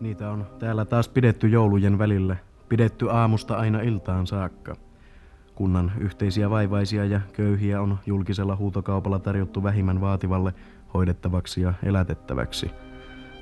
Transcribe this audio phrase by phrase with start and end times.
[0.00, 4.76] Niitä on täällä taas pidetty joulujen välille, pidetty aamusta aina iltaan saakka.
[5.54, 10.54] Kunnan yhteisiä vaivaisia ja köyhiä on julkisella huutokaupalla tarjottu vähimmän vaativalle
[10.94, 12.70] hoidettavaksi ja elätettäväksi.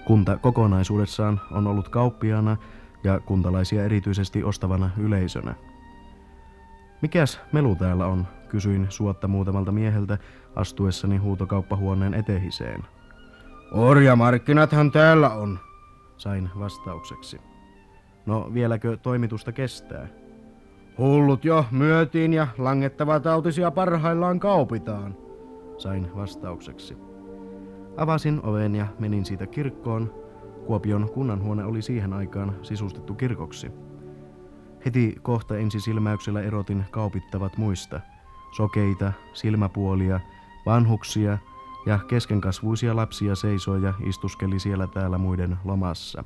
[0.05, 2.57] Kunta kokonaisuudessaan on ollut kauppiaana
[3.05, 5.55] ja kuntalaisia erityisesti ostavana yleisönä.
[7.03, 10.19] Mikäs melu täällä on, kysyin suotta muutamalta mieheltä
[10.57, 12.83] astuessani huutokauppahuoneen etehiseen.
[13.73, 15.59] Orjamarkkinathan täällä on,
[16.25, 17.41] sain vastaukseksi.
[18.27, 20.09] No vieläkö toimitusta kestää?
[20.99, 25.17] Hullut jo myötiin ja langettavat autisia parhaillaan kaupitaan,
[25.79, 26.97] sain vastaukseksi.
[27.97, 30.15] Avasin oven ja menin siitä kirkkoon.
[30.67, 33.71] Kuopion kunnanhuone oli siihen aikaan sisustettu kirkoksi.
[34.85, 38.01] Heti kohta ensisilmäyksellä erotin kaupittavat muista.
[38.57, 40.21] Sokeita, silmäpuolia,
[40.67, 41.39] vanhuksia
[41.87, 46.25] ja keskenkasvuisia lapsia seisoi ja istuskeli siellä täällä muiden lomassa.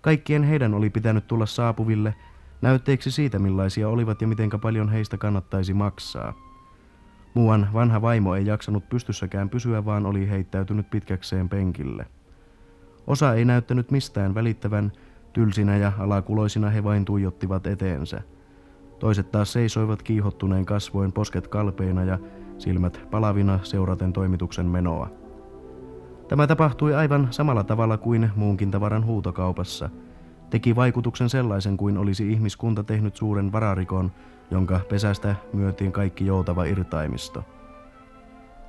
[0.00, 2.14] Kaikkien heidän oli pitänyt tulla saapuville
[2.62, 6.34] näytteeksi siitä millaisia olivat ja mitenkä paljon heistä kannattaisi maksaa.
[7.34, 12.06] Muuan vanha vaimo ei jaksanut pystyssäkään pysyä, vaan oli heittäytynyt pitkäkseen penkille.
[13.06, 14.92] Osa ei näyttänyt mistään välittävän,
[15.32, 18.22] tylsinä ja alakuloisina he vain tuijottivat eteensä.
[18.98, 22.18] Toiset taas seisoivat kiihottuneen kasvoin posket kalpeina ja
[22.62, 25.08] silmät palavina seuraten toimituksen menoa.
[26.28, 29.90] Tämä tapahtui aivan samalla tavalla kuin muunkin tavaran huutokaupassa.
[30.50, 34.12] Teki vaikutuksen sellaisen kuin olisi ihmiskunta tehnyt suuren vararikon,
[34.50, 37.44] jonka pesästä myötiin kaikki joutava irtaimisto.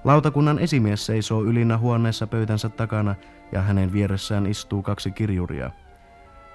[0.03, 3.15] Lautakunnan esimies seisoo ylinä huoneessa pöytänsä takana
[3.51, 5.71] ja hänen vieressään istuu kaksi kirjuria.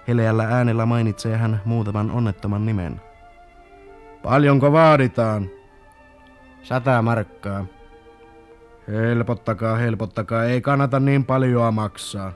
[0.08, 3.00] Heleällä äänellä mainitsee hän muutaman onnettoman nimen.
[4.22, 5.57] Paljonko vaaditaan?
[6.62, 7.66] Sata markkaa.
[8.88, 12.32] Helpottakaa, helpottakaa, ei kannata niin paljoa maksaa.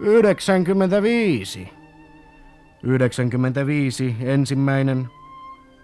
[0.00, 1.68] 95.
[2.82, 5.08] 95, ensimmäinen.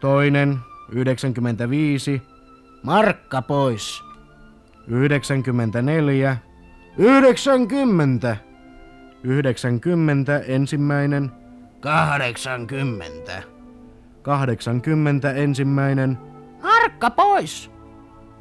[0.00, 0.58] Toinen,
[0.92, 2.22] 95.
[2.82, 4.04] Markka pois.
[4.88, 6.36] 94.
[6.98, 8.36] 90.
[9.22, 11.30] 90, ensimmäinen.
[11.80, 13.42] 80.
[14.22, 16.18] 80, ensimmäinen.
[16.64, 17.70] Markka pois!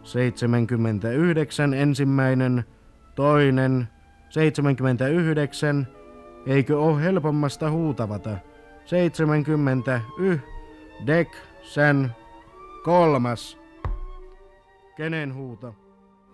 [0.03, 2.63] 79 ensimmäinen,
[3.15, 3.87] toinen,
[4.29, 5.87] 79,
[6.47, 8.37] eikö ole helpommasta huutavata?
[8.85, 10.39] 70, yh,
[11.07, 11.27] dek,
[11.61, 12.11] sen,
[12.83, 13.57] kolmas.
[14.95, 15.75] Kenen huuto?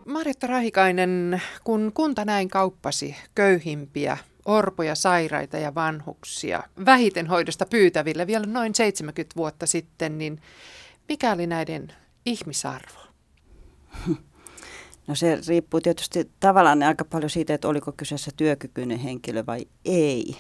[0.06, 8.46] Marjatta Rahikainen, kun kunta näin kauppasi köyhimpiä, orpoja, sairaita ja vanhuksia, vähiten hoidosta pyytäville vielä
[8.46, 10.42] noin 70 vuotta sitten, niin
[11.10, 11.94] mikä oli näiden
[12.26, 13.00] ihmisarvo?
[15.08, 20.38] No se riippuu tietysti tavallaan aika paljon siitä, että oliko kyseessä työkykyinen henkilö vai ei.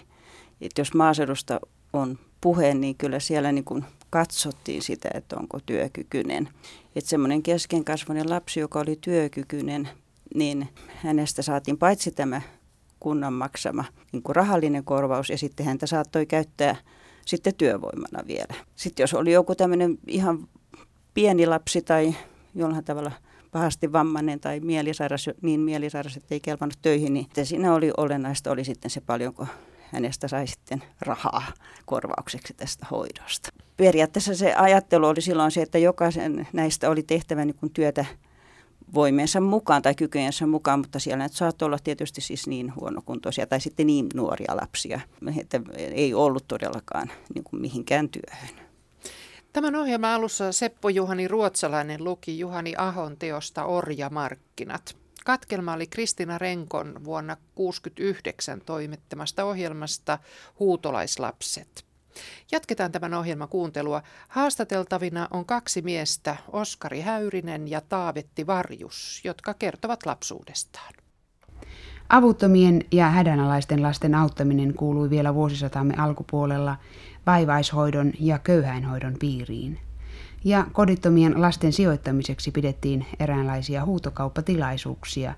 [0.61, 1.59] Et jos maaseudusta
[1.93, 6.49] on puhe, niin kyllä siellä niin kuin katsottiin sitä, että onko työkykyinen.
[6.95, 9.89] Että semmoinen keskenkasvuinen lapsi, joka oli työkykyinen,
[10.35, 12.41] niin hänestä saatiin paitsi tämä
[12.99, 16.75] kunnan maksama niin kuin rahallinen korvaus ja sitten häntä saattoi käyttää
[17.25, 18.53] sitten työvoimana vielä.
[18.75, 20.47] Sitten jos oli joku tämmöinen ihan
[21.19, 22.15] pieni lapsi tai
[22.55, 23.11] jollain tavalla
[23.51, 28.63] pahasti vammainen tai mielisairas, niin mielisairas, että ei kelvannut töihin, niin siinä oli olennaista oli
[28.63, 29.47] sitten se paljonko
[29.91, 31.43] hänestä sai sitten rahaa
[31.85, 33.49] korvaukseksi tästä hoidosta.
[33.77, 38.05] Periaatteessa se ajattelu oli silloin se, että jokaisen näistä oli tehtävä niin kuin työtä
[38.93, 43.61] voimeensa mukaan tai kykyjensä mukaan, mutta siellä nyt saattoi olla tietysti siis niin huonokuntoisia tai
[43.61, 44.99] sitten niin nuoria lapsia,
[45.39, 48.68] että ei ollut todellakaan niin kuin mihinkään työhön.
[49.53, 54.95] Tämän ohjelman alussa Seppo Juhani Ruotsalainen luki Juhani Ahon teosta Orjamarkkinat.
[55.25, 60.19] Katkelma oli Kristina Renkon vuonna 1969 toimittamasta ohjelmasta
[60.59, 61.85] Huutolaislapset.
[62.51, 64.01] Jatketaan tämän ohjelman kuuntelua.
[64.27, 70.93] Haastateltavina on kaksi miestä, Oskari Häyrinen ja Taavetti Varjus, jotka kertovat lapsuudestaan.
[72.09, 76.75] Avuttomien ja hädänalaisten lasten auttaminen kuului vielä vuosisatamme alkupuolella
[77.29, 79.79] vaivaishoidon ja köyhäinhoidon piiriin.
[80.43, 85.33] Ja kodittomien lasten sijoittamiseksi pidettiin eräänlaisia huutokauppatilaisuuksia,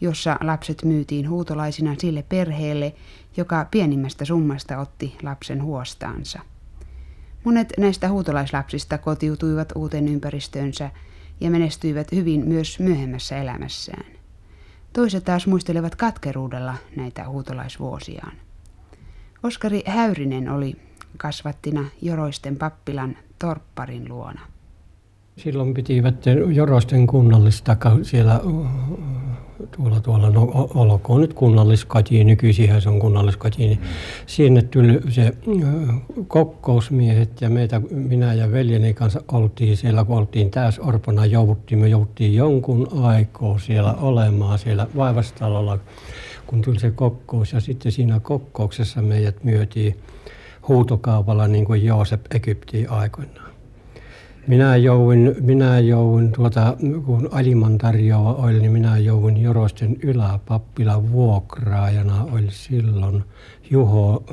[0.00, 2.94] jossa lapset myytiin huutolaisina sille perheelle,
[3.36, 6.40] joka pienimmästä summasta otti lapsen huostaansa.
[7.44, 10.90] Monet näistä huutolaislapsista kotiutuivat uuteen ympäristöönsä
[11.40, 14.06] ja menestyivät hyvin myös myöhemmässä elämässään.
[14.92, 18.32] Toiset taas muistelevat katkeruudella näitä huutolaisvuosiaan.
[19.42, 20.76] Oskari Häyrinen oli
[21.16, 24.40] kasvattina Joroisten pappilan torpparin luona.
[25.36, 28.40] Silloin pitivät Jorosten kunnallista siellä
[29.76, 33.80] tuolla, tuolla no olkoon nyt kunnalliskoti, nykyisin se on kunnalliskoti, niin
[34.26, 35.32] sinne tuli se
[36.28, 40.50] kokousmiehet ja meitä, minä ja veljeni kanssa oltiin siellä, kun oltiin
[40.80, 45.78] orpona, jouduttiin, me jouduttiin jonkun aikaa siellä olemaan siellä vaivastalolla,
[46.46, 49.96] kun tuli se kokous ja sitten siinä kokouksessa meidät myötiin
[50.68, 53.52] huutokaupalla niin kuin Joosep Egyptiin aikoinaan.
[54.46, 56.76] Minä jouduin, minä jouduin tuota,
[57.06, 63.24] kun Aliman tarjoava oli, niin minä jouduin Jorosten yläpappilan vuokraajana oli silloin
[63.70, 64.24] Juho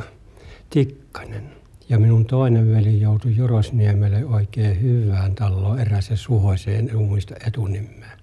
[0.70, 1.44] Tikkanen.
[1.90, 8.19] Ja minun toinen veli joutui Jorosniemelle oikein hyvään taloon, eräseen suhoiseen, en muista etunimeä.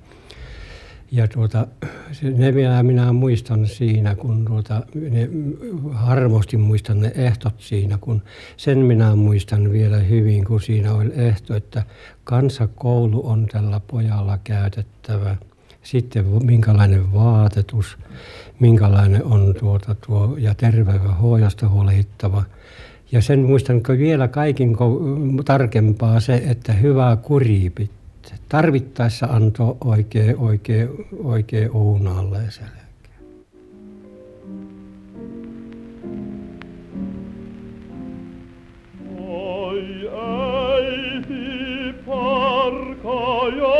[1.12, 1.67] Ja tuota,
[2.12, 5.29] se, ne vielä minä muistan siinä, kun tuota, ne,
[5.93, 8.23] harmosti muistan ne ehtot siinä, kun
[8.56, 11.82] sen minä muistan vielä hyvin, kun siinä oli ehto, että
[12.25, 15.37] kansakoulu on tällä pojalla käytettävä.
[15.82, 17.99] Sitten minkälainen vaatetus,
[18.61, 22.43] minkälainen on tuota tuo, ja terveydenhoidosta huolehdittava.
[23.12, 24.76] Ja sen muistan vielä kaikin
[25.44, 27.73] tarkempaa se, että hyvä kuri
[28.49, 30.88] tarvittaessa antoi oikein, oikein,
[31.25, 32.76] oikein ounaalle selkeä.
[39.19, 40.11] Oi
[40.78, 43.76] äiti, parka ja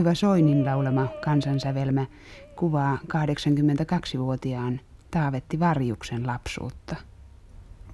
[0.00, 2.06] Oiva Soinin laulama kansansävelmä
[2.56, 4.80] kuvaa 82-vuotiaan
[5.10, 6.96] Taavetti Varjuksen lapsuutta.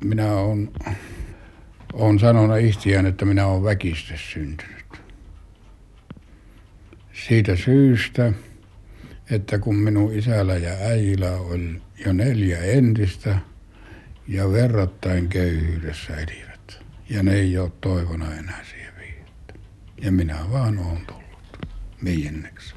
[0.05, 0.73] Minä olen,
[1.93, 5.01] olen sanonut ihtiään, että minä olen väkistä syntynyt.
[7.27, 8.33] Siitä syystä,
[9.31, 13.39] että kun minun isällä ja äijillä oli jo neljä entistä
[14.29, 16.85] ja verrattain köyhyydessä elivät.
[17.11, 19.55] Ja ne ei ole toivona enää siihen viihettä.
[20.03, 21.26] Ja minä vaan olen tullut
[22.05, 22.75] viienneksi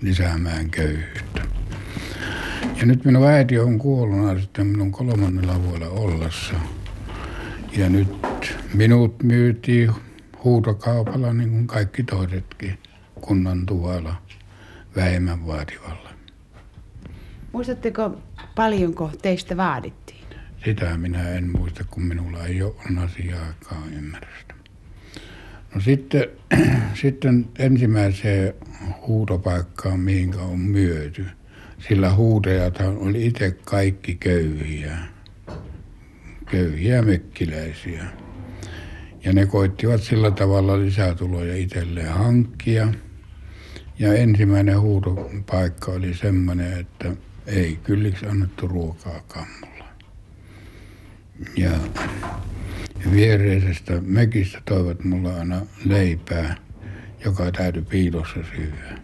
[0.00, 1.42] lisäämään köyhyyttä.
[2.76, 6.54] Ja nyt minun äiti on kuolluna sitten minun kolmannella vuodella ollessa.
[7.76, 8.08] Ja nyt
[8.74, 9.90] minut myytiin
[10.44, 12.78] huutokaupalla niin kuin kaikki toisetkin
[13.20, 14.14] kunnan tuolla
[14.96, 16.10] vähemmän vaativalla.
[17.52, 18.18] Muistatteko
[18.54, 20.22] paljonko teistä vaadittiin?
[20.64, 24.51] Sitä minä en muista, kun minulla ei ole asiaakaan ymmärrystä.
[25.74, 26.24] No sitten,
[27.02, 28.54] sitten ensimmäiseen
[29.06, 31.26] huutopaikkaan, mihin on myöty.
[31.88, 34.98] Sillä huutajathan oli itse kaikki köyhiä,
[36.50, 38.04] köyhiä mekkiläisiä.
[39.24, 42.88] Ja ne koittivat sillä tavalla lisätuloja itselleen hankkia.
[43.98, 47.12] Ja ensimmäinen huutopaikka oli semmoinen, että
[47.46, 49.84] ei kylliksi annettu ruokaa kammulla.
[51.56, 51.70] Ja
[53.12, 56.56] viereisestä mökistä toivat mulle aina leipää,
[57.24, 58.98] joka täytyi piilossa syödä.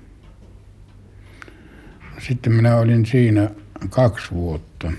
[2.18, 3.50] Sitten minä olin siinä
[3.90, 4.92] kaksi vuotta,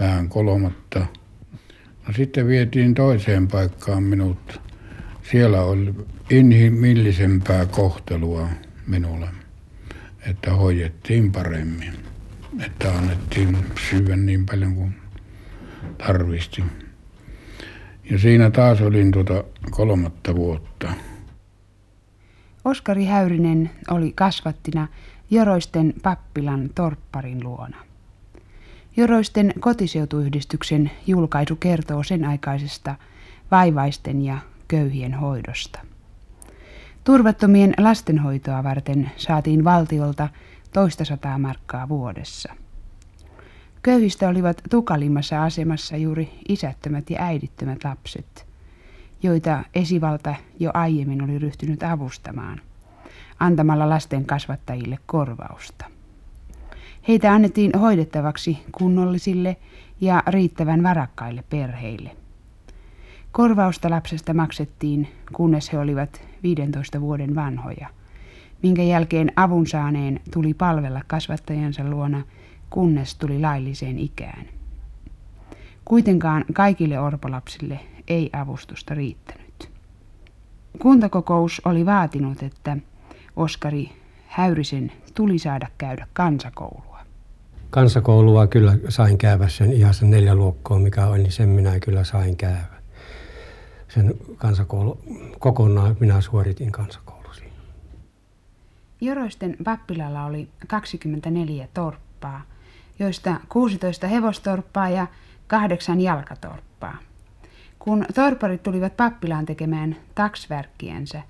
[0.00, 1.06] vähän kolmatta.
[2.06, 4.60] No sitten vietiin toiseen paikkaan minut.
[5.30, 5.94] Siellä oli
[6.30, 8.48] inhimillisempää kohtelua
[8.86, 9.28] minulle,
[10.26, 11.92] että hoidettiin paremmin,
[12.66, 13.58] että annettiin
[13.90, 14.94] syödä niin paljon kuin
[16.06, 16.64] tarvisti.
[18.10, 20.92] Ja siinä taas olin tuota kolmatta vuotta.
[22.64, 24.88] Oskari Häyrinen oli kasvattina
[25.30, 27.76] Joroisten pappilan torpparin luona.
[28.96, 32.94] Joroisten kotiseutuyhdistyksen julkaisu kertoo sen aikaisesta
[33.50, 34.38] vaivaisten ja
[34.68, 35.78] köyhien hoidosta.
[37.04, 40.28] Turvattomien lastenhoitoa varten saatiin valtiolta
[40.72, 42.54] toista sataa markkaa vuodessa–
[43.82, 48.46] Köyhistä olivat tukalimmassa asemassa juuri isättömät ja äidittömät lapset,
[49.22, 52.60] joita esivalta jo aiemmin oli ryhtynyt avustamaan,
[53.40, 55.84] antamalla lasten kasvattajille korvausta.
[57.08, 59.56] Heitä annettiin hoidettavaksi kunnollisille
[60.00, 62.10] ja riittävän varakkaille perheille.
[63.32, 67.88] Korvausta lapsesta maksettiin, kunnes he olivat 15 vuoden vanhoja,
[68.62, 72.22] minkä jälkeen avun saaneen tuli palvella kasvattajansa luona–
[72.70, 74.46] kunnes tuli lailliseen ikään.
[75.84, 79.70] Kuitenkaan kaikille orpolapsille ei avustusta riittänyt.
[80.78, 82.76] kuntakokous oli vaatinut, että
[83.36, 83.90] Oskari
[84.26, 86.98] Häyrisen tuli saada käydä kansakoulua.
[87.70, 92.04] Kansakoulua kyllä sain käydä sen ihan sen neljä luokkoa, mikä oli, niin sen minä kyllä
[92.04, 92.78] sain käydä.
[93.88, 95.00] Sen kansakoulu
[95.38, 97.52] kokonaan minä suoritin kansakoulu siinä.
[99.00, 102.42] Joroisten pappilalla oli 24 torppaa,
[102.98, 105.06] joista 16 hevostorppaa ja
[105.46, 106.96] kahdeksan jalkatorppaa.
[107.78, 111.22] Kun torparit tulivat pappilaan tekemään taksverkkiensä,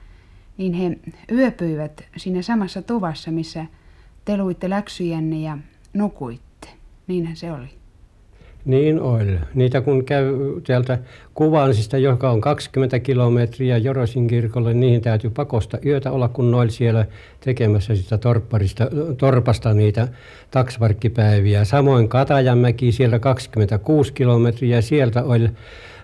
[0.56, 0.98] niin he
[1.32, 3.66] yöpyivät siinä samassa tuvassa, missä
[4.24, 5.58] te luitte läksyjänne ja
[5.92, 6.68] nukuitte.
[7.06, 7.77] Niinhän se oli.
[8.68, 9.38] Niin oli.
[9.54, 10.24] Niitä kun käy
[10.66, 10.98] täältä
[11.34, 17.06] Kuvansista, joka on 20 kilometriä Jorosin kirkolle, niihin täytyy pakosta yötä olla, kun oli siellä
[17.40, 18.86] tekemässä sitä torpparista,
[19.18, 20.08] torpasta niitä
[20.50, 21.64] taksvarkkipäiviä.
[21.64, 25.50] Samoin Katajanmäki, siellä 26 kilometriä, sieltä oli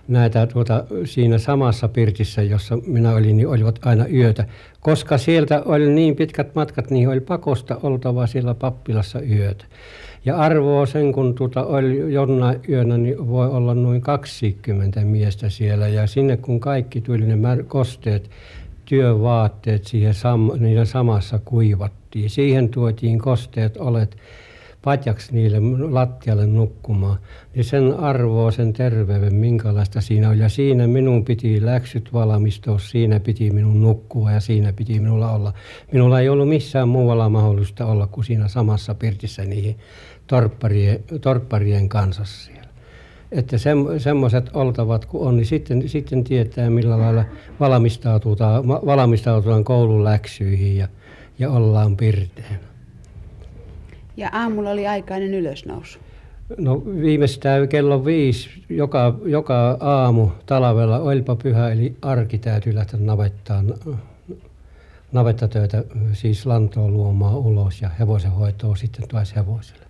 [0.07, 4.45] näitä tuota, siinä samassa pirtissä, jossa minä olin, niin olivat aina yötä.
[4.79, 9.65] Koska sieltä oli niin pitkät matkat, niin oli pakosta oltava siellä pappilassa yötä.
[10.25, 15.87] Ja arvoa sen, kun tuota oli jonna yönä, niin voi olla noin 20 miestä siellä.
[15.87, 18.29] Ja sinne kun kaikki tuli ne kosteet,
[18.85, 22.29] työvaatteet siihen sam- niiden samassa kuivattiin.
[22.29, 24.17] Siihen tuotiin kosteet olet
[24.85, 25.57] patjaksi niille
[25.89, 27.17] lattialle nukkumaan,
[27.55, 30.39] niin sen arvoa, sen terveyden, minkälaista siinä oli.
[30.39, 35.53] Ja siinä minun piti läksyt valmistua, siinä piti minun nukkua ja siinä piti minulla olla.
[35.91, 39.77] Minulla ei ollut missään muualla mahdollista olla kuin siinä samassa pirtissä niihin
[40.27, 42.65] torpparien, torpparien kanssa siellä.
[43.31, 43.57] Että
[43.97, 47.23] semmoiset oltavat kun on, niin sitten, sitten tietää millä lailla
[47.59, 50.87] valmistaututaan, valmistaututaan koulun läksyihin ja,
[51.39, 52.59] ja ollaan pirteen.
[54.17, 55.99] Ja aamulla oli aikainen ylösnousu.
[56.57, 63.73] No viimeistään kello viisi joka, joka aamu talvella, olipa pyhä eli arki täytyy lähteä navettaan,
[65.11, 69.84] navettatöitä, siis lantoa luomaan ulos ja hevosen hoitoa sitten taas hevoselle.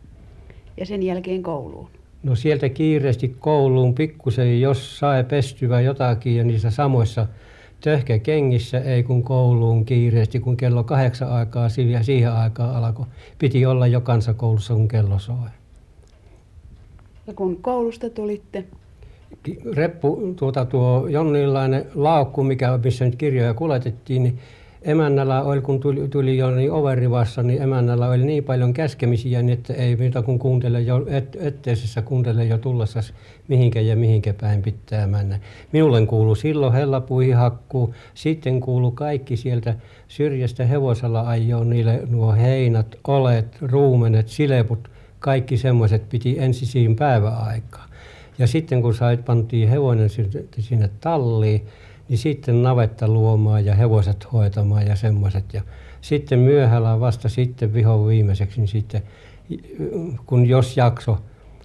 [0.77, 1.89] Ja sen jälkeen kouluun?
[2.24, 7.27] No sieltä kiireesti kouluun pikkusen, jos sai pestyä jotakin ja niissä samoissa
[8.24, 13.05] kengissä ei kun kouluun kiireesti, kun kello kahdeksan aikaa ja siihen aikaan alkoi.
[13.39, 15.50] Piti olla jo kansakoulussa, kun kello soi.
[17.27, 18.65] Ja kun koulusta tulitte?
[19.75, 24.39] Reppu, tuota, tuo jonninlainen laukku, mikä, missä nyt kirjoja kuljetettiin, niin
[24.86, 29.60] emännällä oli, kun tuli, tuli jo niin overivassa, niin emännällä oli niin paljon käskemisiä, niin
[29.60, 33.00] että ei mitä kun kuuntele jo et, etteisessä kuuntele jo tullessa
[33.48, 35.39] mihinkä ja mihinkä päin pitää mennä.
[35.72, 39.75] Minulle kuulu silloin hellapuihin hakkuu, sitten kuulu kaikki sieltä
[40.08, 44.89] syrjästä hevosella ajoon niille nuo heinät, olet, ruumenet, sileput,
[45.20, 47.86] kaikki semmoiset piti ensin siinä päiväaikaa.
[48.39, 50.10] Ja sitten kun sait, pantiin hevonen
[50.60, 51.62] sinne talliin,
[52.10, 55.54] niin sitten navetta luomaan ja hevoset hoitamaan ja semmoiset.
[55.54, 55.62] Ja
[56.02, 59.04] sitten myöhällä vasta sitten vihon viimeiseksi, niin sitten
[60.26, 61.18] kun jos jakso,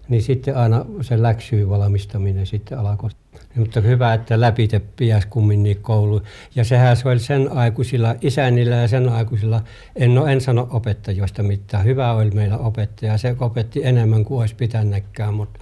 [0.08, 3.10] niin sitten aina se läksyy valmistaminen sitten alkoi.
[3.54, 6.22] Mutta hyvä, että läpite piäs kumminkin koulu.
[6.54, 9.62] Ja sehän se oli sen aikuisilla isänillä ja sen aikuisilla,
[9.96, 11.84] en, no, en sano opettajista mitään.
[11.84, 15.60] Hyvä oli meillä opettaja, se opetti enemmän kuin olisi pitänytkään, mutta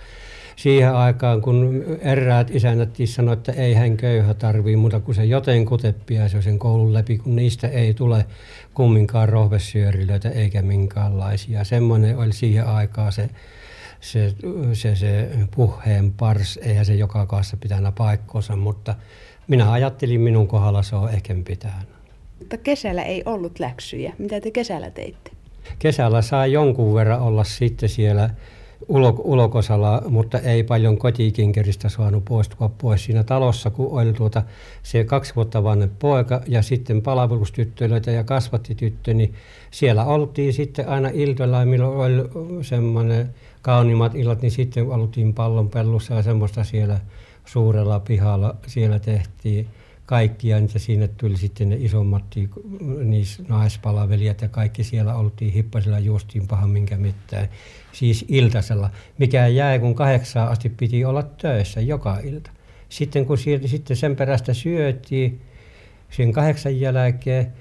[0.58, 5.64] siihen aikaan, kun eräät isännät sanoivat, että ei hän köyhä tarvii muuta kuin se joten
[5.64, 8.26] kuteppiäisi sen koulun läpi, kun niistä ei tule
[8.74, 11.64] kumminkaan rohvesyörilöitä eikä minkäänlaisia.
[11.64, 13.30] Semmoinen oli siihen aikaan se,
[14.00, 14.34] se,
[14.72, 18.94] se, se puheen pars, eihän se joka kanssa pitänyt paikkoonsa, mutta
[19.48, 21.88] minä ajattelin minun kohdalla se on ehkä pitänyt.
[22.38, 24.12] Mutta kesällä ei ollut läksyjä.
[24.18, 25.30] Mitä te kesällä teitte?
[25.78, 28.30] Kesällä saa jonkun verran olla sitten siellä
[28.88, 34.42] ulko- ulkosalla, mutta ei paljon kotikinkeristä saanut poistua pois siinä talossa, kun oli tuota,
[34.82, 39.34] se kaksi vuotta vanne poika ja sitten palvelustyttöitä ja kasvattityttö, niin
[39.70, 46.22] siellä oltiin sitten aina iltoilla, milloin oli semmoinen kauniimmat illat, niin sitten oltiin pallonpellussa ja
[46.22, 47.00] semmoista siellä
[47.44, 49.66] suurella pihalla siellä tehtiin
[50.08, 52.24] kaikkia, niin sinne tuli sitten ne isommat
[53.04, 57.48] niissä naispalvelijat ja kaikki siellä oltiin hippasella juostiin pahan minkä mitään.
[57.92, 62.50] Siis iltasella, mikä jäi kun kahdeksaan asti piti olla töissä joka ilta.
[62.88, 65.40] Sitten kun sieltä sitten sen perästä syötiin
[66.10, 67.52] sen kahdeksan jälkeen,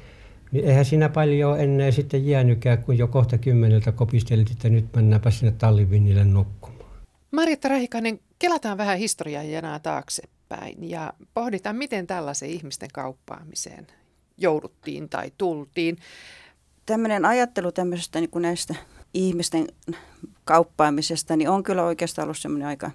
[0.51, 5.31] niin eihän siinä paljon ennen sitten jäänytkään, kun jo kohta kymmeneltä kopisteltiin, että nyt mennäänpä
[5.31, 6.91] sinne tallivinnille nukkumaan.
[7.31, 13.87] Marjatta Rahikainen, kelataan vähän historiaa ja taakse eteenpäin ja pohditaan, miten tällaisen ihmisten kauppaamiseen
[14.37, 15.97] jouduttiin tai tultiin.
[16.85, 18.75] Tämmöinen ajattelu tämmöisestä niin kuin näistä
[19.13, 19.67] ihmisten
[20.45, 22.91] kauppaamisesta niin on kyllä oikeastaan ollut semmoinen aika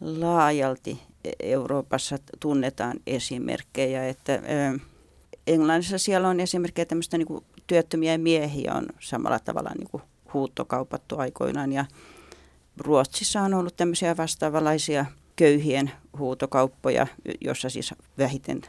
[0.00, 1.02] laajalti
[1.40, 4.42] Euroopassa tunnetaan esimerkkejä, että
[5.46, 10.02] Englannissa siellä on esimerkkejä tämmöistä niin kuin työttömiä miehiä on samalla tavalla niin kuin
[10.34, 11.84] huuttokaupattu aikoinaan ja
[12.76, 15.06] Ruotsissa on ollut tämmöisiä vastaavanlaisia
[15.36, 17.06] köyhien huutokauppoja,
[17.40, 18.62] jossa siis vähiten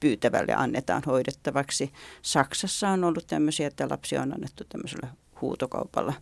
[0.00, 1.92] pyytävälle annetaan hoidettavaksi.
[2.22, 5.08] Saksassa on ollut tämmöisiä, että lapsia on annettu tämmöisellä
[5.40, 6.14] huutokaupalla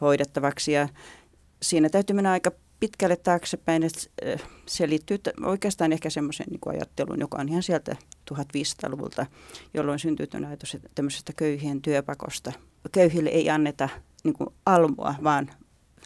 [0.00, 0.88] hoidettavaksi ja
[1.62, 2.50] siinä täytyy mennä aika
[2.80, 4.00] pitkälle taaksepäin, että
[4.66, 7.96] se liittyy oikeastaan ehkä semmoiseen niin ajatteluun, joka on ihan sieltä
[8.34, 9.26] 1500-luvulta,
[9.74, 12.52] jolloin syntyy ajatus tämmöisestä köyhien työpakosta.
[12.92, 13.88] Köyhille ei anneta
[14.24, 15.50] niin kuin almua, vaan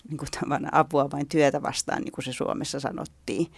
[0.09, 0.29] niin kuin
[0.73, 3.53] apua vain työtä vastaan, niin kuin se Suomessa sanottiin.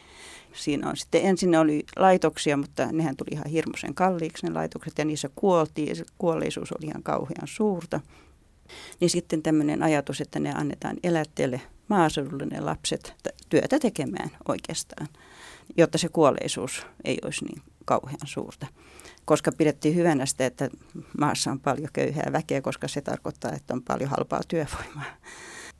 [0.52, 5.04] Siinä on sitten, ensin oli laitoksia, mutta nehän tuli ihan hirmuisen kalliiksi ne laitokset ja
[5.04, 8.00] niissä kuoltiin ja kuolleisuus oli ihan kauhean suurta.
[9.00, 13.14] Niin sitten tämmöinen ajatus, että ne annetaan elätteelle maaseudulle ne lapset
[13.48, 15.08] työtä tekemään oikeastaan,
[15.76, 18.66] jotta se kuolleisuus ei olisi niin kauhean suurta.
[19.24, 20.68] Koska pidettiin hyvänä sitä, että
[21.18, 25.04] maassa on paljon köyhää väkeä, koska se tarkoittaa, että on paljon halpaa työvoimaa.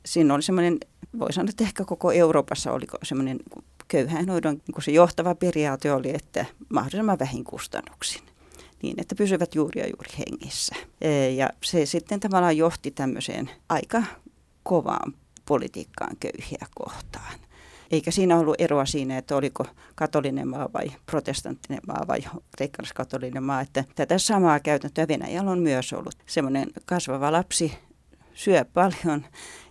[0.05, 0.77] Siinä oli semmoinen,
[1.19, 3.39] voi sanoa, että ehkä koko Euroopassa oli semmoinen
[3.87, 8.21] köyhäinhoidon niin se johtava periaate oli, että mahdollisimman vähin kustannuksin
[8.81, 10.75] niin, että pysyvät juuri ja juuri hengissä.
[11.01, 14.03] E, ja se sitten tavallaan johti tämmöiseen aika
[14.63, 15.13] kovaan
[15.45, 17.39] politiikkaan köyhiä kohtaan.
[17.91, 19.65] Eikä siinä ollut eroa siinä, että oliko
[19.95, 22.19] katolinen maa vai protestanttinen maa vai
[22.57, 23.61] kreikkalaiskatolinen maa.
[23.61, 26.15] Että tätä samaa käytäntöä Venäjällä on myös ollut.
[26.25, 27.73] Semmoinen kasvava lapsi
[28.33, 29.25] syö paljon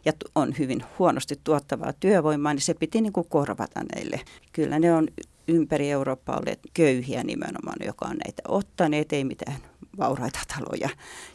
[0.05, 4.21] ja on hyvin huonosti tuottavaa työvoimaa, niin se piti niin kuin korvata näille.
[4.53, 5.09] Kyllä ne on
[5.49, 9.57] ympäri Eurooppaa olleet köyhiä nimenomaan, joka on näitä ottaneet, ei mitään
[9.99, 10.89] vauraita taloja,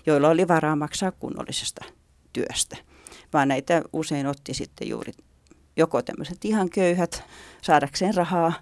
[0.06, 1.86] joilla oli varaa maksaa kunnollisesta
[2.34, 2.78] työstä.
[3.34, 5.12] Vaan näitä usein otti sitten juuri
[5.78, 7.24] joko tämmöiset ihan köyhät
[7.62, 8.54] saadakseen rahaa,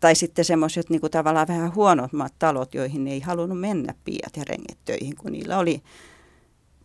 [0.00, 4.44] tai sitten semmoiset niin kuin tavallaan vähän huonommat talot, joihin ei halunnut mennä piiat ja
[4.48, 5.82] renget töihin, kun niillä oli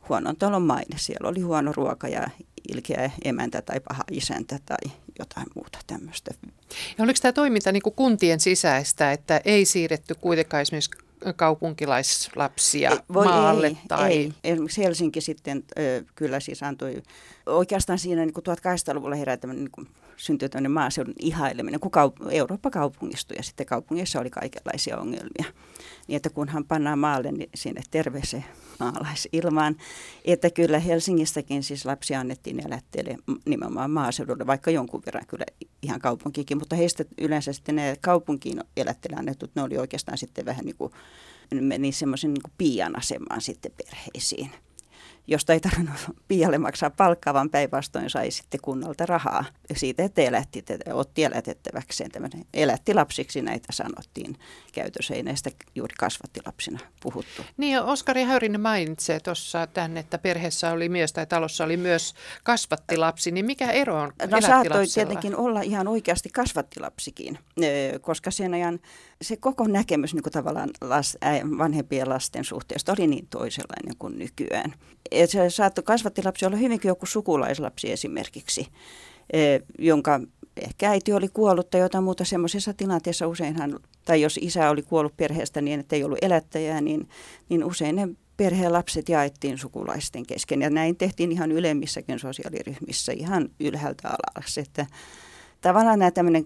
[0.10, 0.98] huonon talon maine.
[0.98, 2.30] Siellä oli huono ruoka ja
[2.74, 6.32] ilkeä emäntä tai paha isäntä tai jotain muuta tämmöistä.
[6.98, 10.92] Ja oliko tämä toiminta niin kuin kuntien sisäistä, että ei siirretty kuitenkaan esimerkiksi
[11.36, 13.68] kaupunkilaislapsia ei, voi maalle?
[13.68, 14.12] Ei, tai...
[14.12, 14.34] ei.
[14.44, 17.04] Esimerkiksi Helsinki sitten ö, kyllä siis antoi,
[17.46, 22.70] oikeastaan siinä niin kuin 1800-luvulla herää tämmöinen niin syntyi tämmöinen maaseudun ihaileminen, kun kaup- Eurooppa
[22.70, 25.46] kaupungistui ja sitten kaupungissa oli kaikenlaisia ongelmia.
[26.08, 28.46] Niin että kunhan pannaan maalle, niin sinne terveeseen
[28.80, 29.76] maalaisilmaan.
[30.26, 35.46] Että kyllä Helsingistäkin siis lapsia annettiin elätteelle nimenomaan maaseudulle, vaikka jonkun verran kyllä
[35.82, 40.66] ihan kaupunkikin, mutta heistä yleensä sitten ne kaupunkiin elätteelle annetut, ne oli oikeastaan sitten vähän
[40.66, 40.92] niin kuin,
[41.62, 44.52] meni semmoisen niin piian asemaan sitten perheisiin
[45.28, 50.60] josta ei tarvinnut Pialle maksaa palkkaa, vaan päinvastoin sai sitten kunnalta rahaa siitä, että elätti,
[50.60, 52.12] että otti elätettäväkseen.
[52.12, 54.38] Tämmöinen elätti lapsiksi näitä sanottiin
[54.74, 57.42] käytössä, ei näistä juuri kasvattilapsina puhuttu.
[57.58, 63.32] Niin, Oskari Häyrinen mainitsee tuossa tämän, että perheessä oli mies tai talossa oli myös kasvattilapsi,
[63.32, 67.40] niin mikä ero on No saattoi tietenkin olla ihan oikeasti kasvattilapsikin,
[68.02, 68.80] koska sen ajan
[69.22, 71.18] se koko näkemys niin kuin tavallaan las,
[71.58, 74.74] vanhempien lasten suhteesta oli niin toisenlainen kuin nykyään.
[75.22, 78.68] Et se saattoi kasvattilapsi olla hyvinkin joku sukulaislapsi esimerkiksi,
[79.34, 80.20] e, jonka
[80.58, 85.18] ehkä äiti oli kuollut tai jotain muuta semmoisessa tilanteessa useinhan, tai jos isä oli kuollut
[85.18, 87.10] perheestä niin, että ei ollut elättäjää, niin,
[87.50, 90.62] niin usein ne perheen lapset jaettiin sukulaisten kesken.
[90.62, 94.58] Ja näin tehtiin ihan ylemmissäkin sosiaaliryhmissä ihan ylhäältä alas.
[94.58, 94.86] Että
[95.62, 96.46] tavallaan nämä tämmöinen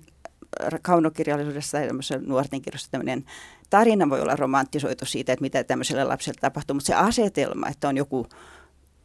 [0.82, 1.88] kaunokirjallisuudessa tai
[2.26, 3.26] nuorten kirjassa tämmöinen
[3.70, 7.98] tarina voi olla romanttisoitu siitä, että mitä tämmöiselle lapselle tapahtuu, mutta se asetelma, että on
[7.98, 8.28] joku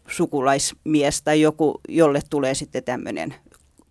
[0.08, 3.34] sukulaismies tai joku, jolle tulee sitten tämmöinen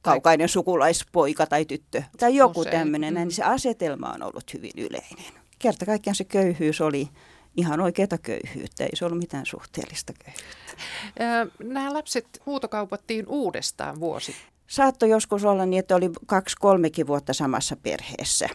[0.01, 5.33] kaukainen sukulaispoika tai tyttö tai joku tämmöinen, niin se asetelma on ollut hyvin yleinen.
[5.59, 7.09] Kerta kaikkiaan se köyhyys oli
[7.57, 10.73] ihan oikeata köyhyyttä, ei se ollut mitään suhteellista köyhyyttä.
[11.63, 14.35] Nämä lapset huutokaupattiin uudestaan vuosi
[14.67, 18.49] Saattoi joskus olla niin, että oli kaksi-kolmekin vuotta samassa perheessä.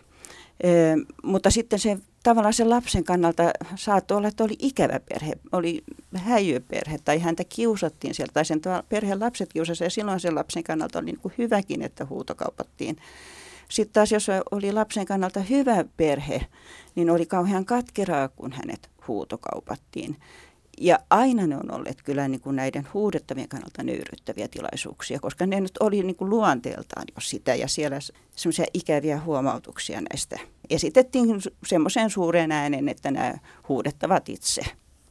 [1.23, 3.43] Mutta sitten se tavallaan sen lapsen kannalta
[3.77, 5.85] saattoi olla, että oli ikävä perhe, oli
[6.17, 10.99] häijyperhe tai häntä kiusattiin sieltä tai sen perheen lapset kiusasivat ja silloin sen lapsen kannalta
[10.99, 12.97] oli niin kuin hyväkin, että huutokaupattiin.
[13.69, 16.47] Sitten taas jos oli lapsen kannalta hyvä perhe,
[16.95, 20.17] niin oli kauhean katkeraa, kun hänet huutokaupattiin.
[20.81, 25.61] Ja aina ne on olleet kyllä niin kuin näiden huudettavien kannalta nöyryttäviä tilaisuuksia, koska ne
[25.61, 27.99] nyt oli niin kuin luonteeltaan jo sitä ja siellä
[28.37, 30.39] semmoisia ikäviä huomautuksia näistä
[30.71, 31.29] esitettiin
[31.67, 33.35] semmoiseen suureen äänen, että nämä
[33.69, 34.63] huudettavat itse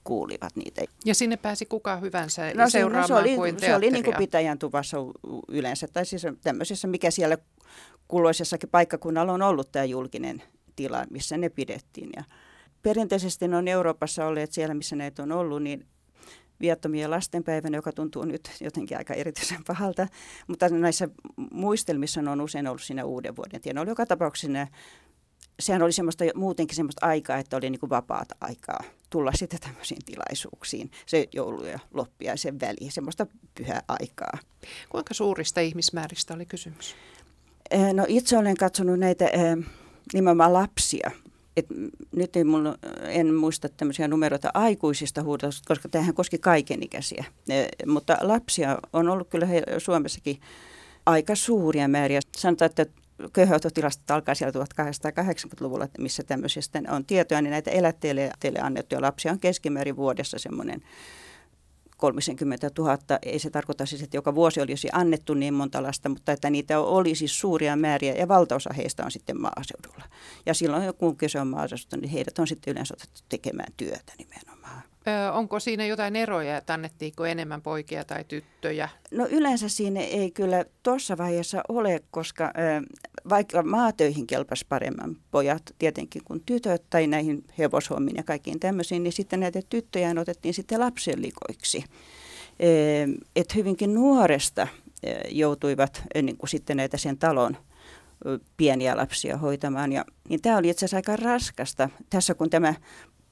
[0.03, 0.81] kuulivat niitä.
[1.05, 4.17] Ja sinne pääsi kuka hyvänsä No, seuraamaan se oli, kuin se oli niin kuin teatteria?
[4.17, 4.97] pitäjän tuvassa
[5.47, 7.37] yleensä, tai siis tämmöisessä, mikä siellä
[8.07, 10.43] kulloisessakin paikkakunnalla on ollut tämä julkinen
[10.75, 12.09] tila, missä ne pidettiin.
[12.15, 12.23] Ja
[12.83, 15.85] perinteisesti ne on Euroopassa olleet siellä, missä näitä on ollut, niin
[16.61, 20.07] viattomia lastenpäivänä, joka tuntuu nyt jotenkin aika erityisen pahalta.
[20.47, 21.09] Mutta näissä
[21.51, 23.79] muistelmissa ne on usein ollut siinä uuden vuoden.
[23.79, 24.67] Oli joka tapauksessa ne,
[25.59, 30.05] sehän oli semmoista, muutenkin semmoista aikaa, että oli niin kuin vapaata aikaa tulla sitten tämmöisiin
[30.05, 30.91] tilaisuuksiin.
[31.05, 34.37] Se joulu ja loppiaisen väli, semmoista pyhää aikaa.
[34.89, 36.95] Kuinka suurista ihmismääristä oli kysymys?
[37.71, 39.57] Eh, No itse olen katsonut näitä eh,
[40.13, 41.11] nimenomaan lapsia.
[41.57, 41.65] Et
[42.15, 47.25] nyt ei mulla, en muista tämmöisiä numeroita aikuisista huudosta, koska tämähän koski kaikenikäisiä.
[47.49, 50.39] Eh, Mutta lapsia on ollut kyllä Suomessakin
[51.05, 52.19] aika suuria määriä.
[52.37, 52.85] Sanotaan, että
[53.33, 59.39] köyhäytötilastot alkaa siellä 1880-luvulla, missä tämmöisistä on tietoja, niin näitä elätteelle teille annettuja lapsia on
[59.39, 60.81] keskimäärin vuodessa semmoinen
[61.97, 62.97] 30 000.
[63.21, 66.79] Ei se tarkoita siis, että joka vuosi olisi annettu niin monta lasta, mutta että niitä
[66.79, 70.05] oli siis suuria määriä ja valtaosa heistä on sitten maaseudulla.
[70.45, 74.81] Ja silloin kun kyse on maaseudusta, niin heidät on sitten yleensä otettu tekemään työtä nimenomaan.
[75.33, 78.89] Onko siinä jotain eroja, että annettiinko enemmän poikia tai tyttöjä?
[79.11, 82.53] No yleensä siinä ei kyllä tuossa vaiheessa ole, koska
[83.29, 89.13] vaikka maatöihin kelpas paremman pojat tietenkin kuin tytöt tai näihin hevoshommiin ja kaikkiin tämmöisiin, niin
[89.13, 91.83] sitten näitä tyttöjä otettiin sitten lapsenlikoiksi.
[93.35, 94.67] Että hyvinkin nuoresta
[95.29, 97.57] joutuivat niin kuin sitten näitä sen talon
[98.57, 99.91] pieniä lapsia hoitamaan.
[99.91, 101.89] Ja, niin tämä oli itse asiassa aika raskasta.
[102.09, 102.73] Tässä kun tämä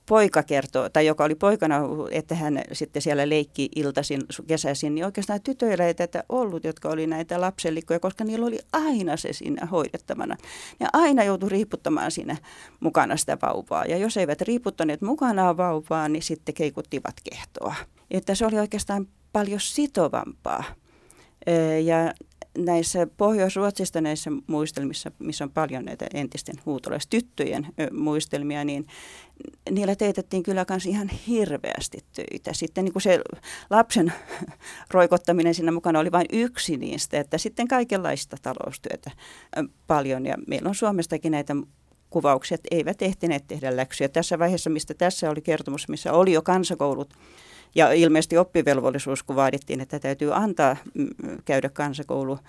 [0.05, 1.79] poika kertoo, tai joka oli poikana,
[2.11, 7.07] että hän sitten siellä leikki iltaisin, kesäisin, niin oikeastaan tytöillä ei tätä ollut, jotka oli
[7.07, 10.35] näitä lapsellikkoja, koska niillä oli aina se siinä hoidettavana.
[10.79, 12.37] Ja aina joutui riiputtamaan siinä
[12.79, 13.85] mukana sitä vauvaa.
[13.85, 17.75] Ja jos eivät riiputtaneet mukanaan vauvaa, niin sitten keikuttivat kehtoa.
[18.11, 20.63] Että se oli oikeastaan paljon sitovampaa.
[21.83, 22.13] Ja
[22.57, 28.87] näissä Pohjois-Ruotsista näissä muistelmissa, missä on paljon näitä entisten huutolaistyttöjen muistelmia, niin
[29.71, 32.53] niillä teetettiin kyllä myös ihan hirveästi töitä.
[32.53, 33.21] Sitten niin kuin se
[33.69, 34.13] lapsen
[34.91, 39.11] roikottaminen siinä mukana oli vain yksi niistä, että sitten kaikenlaista taloustyötä
[39.87, 40.25] paljon.
[40.25, 41.55] Ja meillä on Suomestakin näitä
[42.09, 44.09] kuvaukset eivät ehtineet tehdä läksyjä.
[44.09, 47.13] Tässä vaiheessa, mistä tässä oli kertomus, missä oli jo kansakoulut
[47.75, 51.07] ja ilmeisesti oppivelvollisuus, kun vaadittiin, että täytyy antaa mm,
[51.45, 52.39] käydä kansakoulu,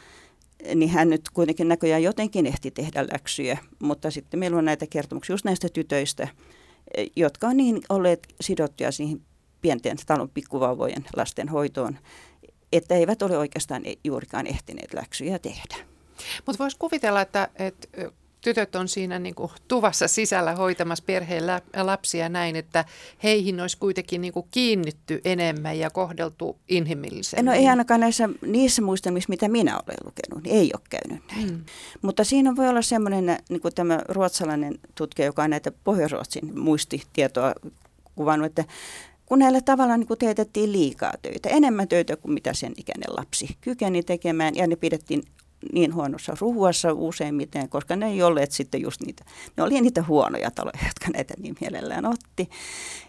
[0.74, 3.58] niin hän nyt kuitenkin näköjään jotenkin ehti tehdä läksyjä.
[3.78, 6.28] Mutta sitten meillä on näitä kertomuksia just näistä tytöistä,
[6.96, 9.20] eh, jotka on niin olleet sidottuja siihen
[9.60, 11.98] pienten talon pikkuvauvojen lasten hoitoon,
[12.72, 15.76] että eivät ole oikeastaan juurikaan ehtineet läksyjä tehdä.
[16.46, 17.88] Mutta voisi kuvitella, että, että
[18.46, 21.42] tytöt on siinä niin kuin tuvassa sisällä hoitamassa perheen
[21.82, 22.84] lapsia näin, että
[23.22, 27.44] heihin olisi kuitenkin niin kuin kiinnitty enemmän ja kohdeltu inhimillisemmin.
[27.44, 31.50] No ei ainakaan näissä, niissä muistelmissa, mitä minä olen lukenut, niin ei ole käynyt näin.
[31.50, 31.64] Mm.
[32.02, 37.54] Mutta siinä voi olla semmoinen, niin kuin tämä ruotsalainen tutkija, joka on näitä Pohjois-Ruotsin muistitietoa
[38.14, 38.64] kuvannut, että
[39.26, 43.56] kun näillä tavallaan niin kuin teetettiin liikaa töitä, enemmän töitä kuin mitä sen ikäinen lapsi
[43.60, 45.22] kykeni tekemään, ja ne pidettiin
[45.72, 49.24] niin huonossa ruhuassa useimmiten, koska ne ei olleet sitten just niitä,
[49.56, 52.50] ne oli niitä huonoja taloja, jotka näitä niin mielellään otti.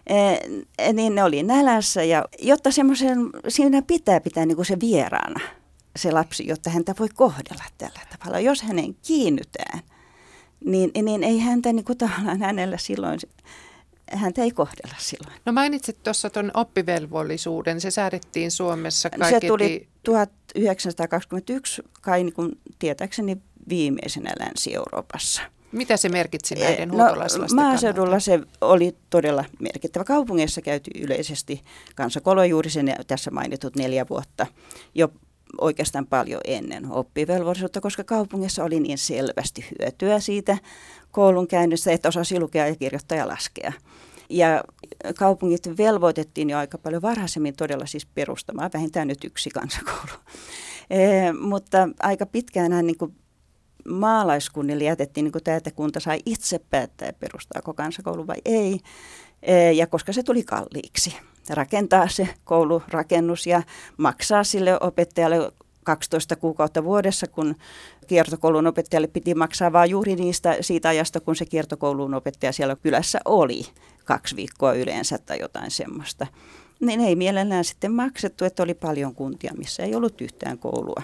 [0.06, 3.18] E, niin ne oli nälässä ja jotta semmoisen,
[3.48, 5.40] siinä pitää pitää niin kuin se vieraana
[5.96, 8.40] se lapsi, jotta häntä voi kohdella tällä tavalla.
[8.40, 9.80] Jos hänen kiinnytään,
[10.64, 13.20] niin, niin ei häntä niin kuin tavallaan hänellä silloin,
[14.12, 15.40] häntä ei kohdella silloin.
[15.46, 19.46] No mainitsit tuossa tuon oppivelvollisuuden, se säädettiin Suomessa Se kaiketi...
[19.46, 23.36] tuli 1921 kai niin kuin tietääkseni
[23.68, 25.42] viimeisenä Länsi-Euroopassa.
[25.72, 26.96] Mitä se merkitsi näiden no,
[27.54, 28.20] maaseudulla kannalta?
[28.20, 30.04] se oli todella merkittävä.
[30.04, 31.62] Kaupungeissa käyty yleisesti
[31.94, 34.46] kansakolo juuri sen tässä mainitut neljä vuotta
[34.94, 35.08] jo
[35.60, 40.58] oikeastaan paljon ennen oppivelvollisuutta, koska kaupungissa oli niin selvästi hyötyä siitä
[41.10, 43.72] koulun käynnistä, että osasi lukea ja kirjoittaa ja laskea.
[44.30, 44.64] Ja
[45.18, 50.12] kaupungit velvoitettiin jo aika paljon varhaisemmin todella siis perustamaan vähintään nyt yksi kansakoulu.
[50.90, 53.16] E, mutta aika pitkään niin kuin
[53.88, 58.80] maalaiskunnille jätettiin niin kuin tämä, että kunta sai itse päättää, perustaako kansakoulu vai ei.
[59.42, 61.16] E, ja koska se tuli kalliiksi
[61.50, 63.62] rakentaa se koulurakennus ja
[63.96, 65.52] maksaa sille opettajalle
[65.84, 67.54] 12 kuukautta vuodessa, kun
[68.06, 73.18] kiertokoulun opettajalle piti maksaa vain juuri niistä siitä ajasta, kun se kiertokoulun opettaja siellä kylässä
[73.24, 73.62] oli,
[74.08, 76.26] kaksi viikkoa yleensä tai jotain semmoista.
[76.80, 81.02] Niin ei mielellään sitten maksettu, että oli paljon kuntia, missä ei ollut yhtään koulua.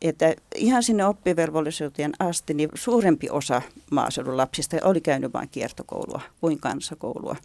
[0.00, 6.60] Että ihan sinne oppivelvollisuuteen asti niin suurempi osa maaseudun lapsista oli käynyt vain kiertokoulua kuin
[6.60, 7.36] kansakoulua.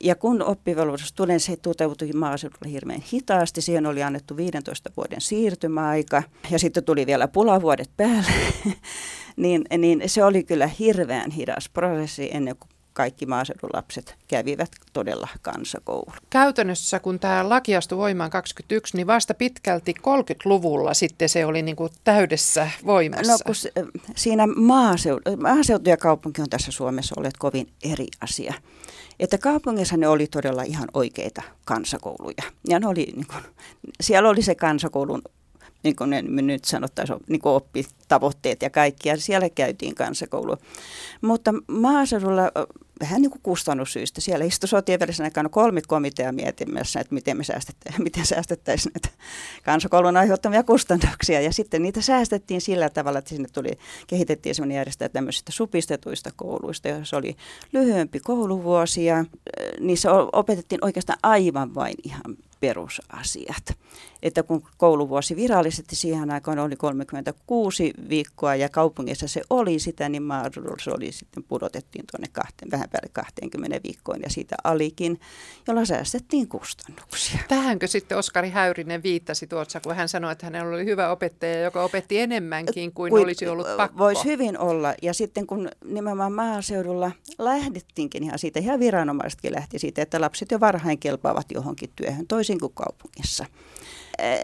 [0.00, 3.60] Ja kun oppivelvollisuus tuli, se toteutui maaseudulla hirveän hitaasti.
[3.60, 8.32] Siihen oli annettu 15 vuoden siirtymäaika ja sitten tuli vielä pulavuodet päälle.
[9.36, 15.28] niin, niin se oli kyllä hirveän hidas prosessi ennen kuin kaikki maaseudun lapset kävivät todella
[15.42, 16.12] kansakoulu.
[16.30, 21.76] Käytännössä, kun tämä laki astui voimaan 21, niin vasta pitkälti 30-luvulla sitten se oli niin
[21.76, 23.32] kuin täydessä voimassa.
[23.32, 23.72] No kun se,
[24.16, 28.54] siinä maaseutu, maaseutu ja kaupunki on tässä Suomessa olleet kovin eri asia.
[29.20, 32.42] Että kaupungissa ne oli todella ihan oikeita kansakouluja.
[32.68, 33.42] Ja ne oli, niin kuin,
[34.00, 35.22] siellä oli se kansakoulun
[35.82, 40.56] niin kuin ne nyt sanottaisiin, niin kuin oppitavoitteet ja kaikki, ja siellä käytiin kansakoulu.
[41.20, 42.42] Mutta maaseudulla
[43.00, 44.20] vähän niin kuin kustannussyistä.
[44.20, 49.08] Siellä istui sotien välisenä aikana kolme komitea mietimässä, että miten me säästettäisiin, miten säästettäisiin näitä
[49.64, 51.40] kansakoulun aiheuttamia kustannuksia.
[51.40, 53.70] Ja sitten niitä säästettiin sillä tavalla, että sinne tuli,
[54.06, 57.36] kehitettiin sellainen järjestelmä tämmöisistä supistetuista kouluista, joissa oli
[57.72, 59.24] lyhyempi kouluvuosi ja
[59.80, 63.78] niissä opetettiin oikeastaan aivan vain ihan perusasiat.
[64.22, 70.22] Että kun kouluvuosi virallisesti siihen aikaan oli 36 viikkoa ja kaupungissa se oli sitä, niin
[70.84, 75.20] se oli sitten pudotettiin tuonne kahteen, vähän päälle 20 viikkoon ja siitä alikin,
[75.68, 77.38] jolla säästettiin kustannuksia.
[77.48, 81.84] Tähänkö sitten Oskari Häyrinen viittasi tuossa, kun hän sanoi, että hänellä oli hyvä opettaja, joka
[81.84, 83.98] opetti enemmänkin kuin Kui, olisi ollut pakko?
[83.98, 84.94] Voisi hyvin olla.
[85.02, 90.60] Ja sitten kun nimenomaan maaseudulla lähdettiinkin ihan siitä, ihan viranomaisetkin lähti siitä, että lapset jo
[90.60, 93.46] varhain kelpaavat johonkin työhön, toisin kuin kaupungissa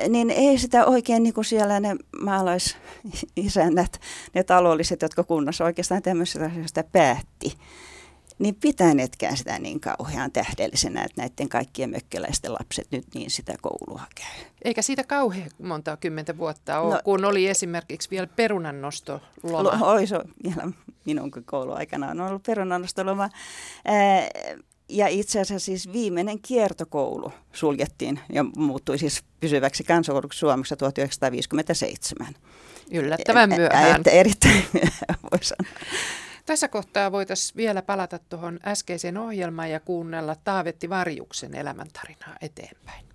[0.09, 4.01] niin ei sitä oikein niin kuin siellä ne maalaisisännät,
[4.35, 7.59] ne taloudellisesti, jotka kunnassa oikeastaan tämmöisestä asioista päätti,
[8.39, 14.03] niin pitäneetkään sitä niin kauhean tähdellisenä, että näiden kaikkien mökkeläisten lapset nyt niin sitä koulua
[14.15, 14.47] käy.
[14.65, 19.87] Eikä siitä kauhean monta kymmentä vuotta ole, no, kun oli esimerkiksi vielä perunannostoloma.
[19.87, 20.73] Oi, se vielä
[21.05, 23.31] minun kouluaikana on ollut perunannostoloma.
[23.85, 24.29] Ää,
[24.89, 32.35] ja itse asiassa siis viimeinen kiertokoulu suljettiin ja muuttui siis pysyväksi kansakouluksi Suomessa 1957.
[32.91, 33.97] Yllättävän myöhään.
[33.97, 35.73] Että erittäin myöhään voi sanoa.
[36.47, 43.07] Tässä kohtaa voitaisiin vielä palata tuohon äskeiseen ohjelmaan ja kuunnella Taavetti Varjuksen elämäntarinaa eteenpäin.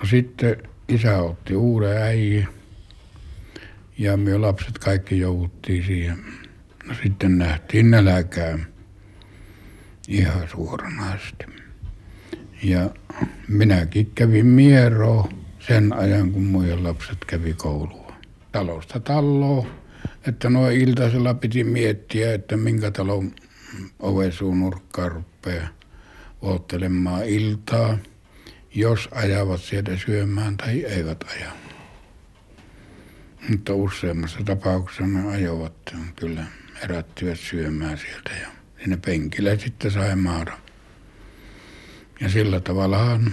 [0.00, 0.56] No sitten
[0.88, 2.48] isä otti uuden äijän
[3.98, 6.24] ja me lapset kaikki jouduttiin siihen.
[6.84, 8.58] No sitten nähtiin nälkää
[10.10, 11.44] ihan suoranaisesti.
[12.62, 12.90] Ja
[13.48, 18.12] minäkin kävin mieroa sen ajan, kun muiden lapset kävi koulua.
[18.52, 19.66] Talosta talloa,
[20.26, 23.32] että noin iltaisella piti miettiä, että minkä talon
[23.98, 25.68] ovesuun nurkkaa rupeaa
[26.42, 27.98] oottelemaan iltaa,
[28.74, 31.50] jos ajavat sieltä syömään tai eivät aja.
[33.48, 36.44] Mutta useammassa tapauksessa ne ajoivat kyllä
[36.82, 40.52] herättyvät syömään sieltä ja siinä penkillä sitten sai maata.
[42.20, 43.32] Ja sillä tavallahan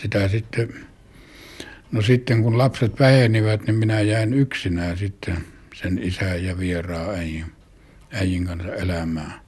[0.00, 0.74] sitä sitten,
[1.92, 7.44] no sitten kun lapset vähenivät, niin minä jäin yksinään sitten sen isän ja vieraan äijin,
[8.12, 9.44] äijin kanssa elämään.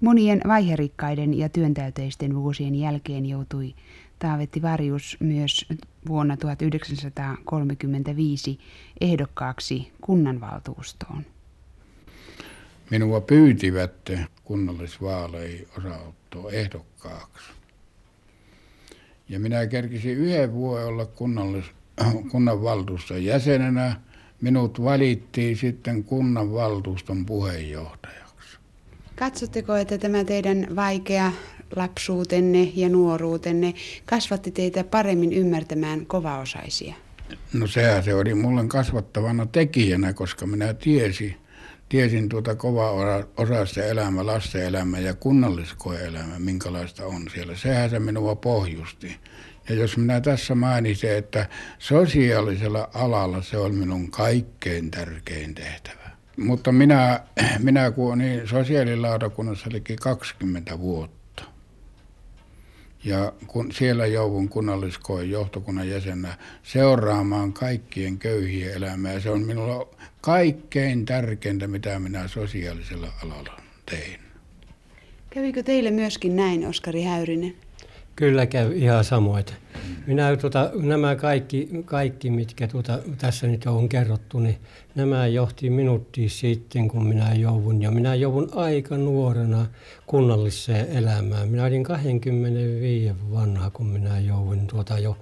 [0.00, 3.74] Monien vaiherikkaiden ja työntäyteisten vuosien jälkeen joutui
[4.18, 5.66] Taavetti Varjus myös
[6.08, 8.58] vuonna 1935
[9.00, 11.24] ehdokkaaksi kunnanvaltuustoon.
[12.90, 14.10] Minua pyytivät
[14.44, 17.52] kunnallisvaaleihin osaottoa ehdokkaaksi.
[19.28, 21.64] Ja minä kerkisin yhden vuoden olla kunnallis,
[22.30, 24.00] kunnanvaltuuston jäsenenä.
[24.40, 28.58] Minut valittiin sitten kunnanvaltuuston puheenjohtajaksi.
[29.16, 31.32] Katsotteko, että tämä teidän vaikea
[31.76, 33.74] lapsuutenne ja nuoruutenne
[34.06, 36.94] kasvatti teitä paremmin ymmärtämään kovaosaisia?
[37.52, 41.36] No sehän se oli mulle kasvattavana tekijänä, koska minä tiesin,
[41.90, 42.90] tiesin tuota kova
[43.36, 47.56] osasta elämä, lasten elämä ja kunnalliskoeelämä, minkälaista on siellä.
[47.56, 49.16] Sehän se minua pohjusti.
[49.68, 51.48] Ja jos minä tässä mainitsin, että
[51.78, 56.10] sosiaalisella alalla se on minun kaikkein tärkein tehtävä.
[56.36, 57.20] Mutta minä,
[57.58, 61.19] minä kun olin sosiaalilautakunnassa liki 20 vuotta,
[63.04, 69.88] ja kun siellä joudun kunnalliskoen johtokunnan jäsenä seuraamaan kaikkien köyhien elämää, se on minulla
[70.20, 73.60] kaikkein tärkeintä, mitä minä sosiaalisella alalla
[73.90, 74.20] tein.
[75.30, 77.54] Kävikö teille myöskin näin, Oskari Häyrinen?
[78.20, 79.44] Kyllä käy ihan samoin.
[80.06, 84.58] Minä tuota, nämä kaikki, kaikki, mitkä tuota, tässä nyt on kerrottu, niin
[84.94, 87.82] nämä johti minuuttiin sitten, kun minä joudun.
[87.82, 89.66] Ja minä joudun aika nuorena
[90.06, 91.48] kunnalliseen elämään.
[91.48, 95.16] Minä olin 25 vanha, kun minä joudun tuota jo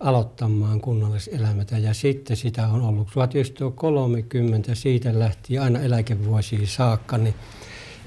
[0.00, 1.78] aloittamaan kunnalliselämätä.
[1.78, 7.34] Ja sitten sitä on ollut 1930, siitä lähti aina eläkevuosiin saakka, niin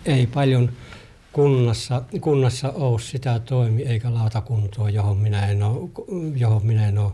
[0.05, 0.71] ei paljon
[1.37, 5.89] kunnassa, kunnassa ole sitä toimi eikä lautakuntoa, johon minä en ole,
[6.35, 7.11] johon minä en ole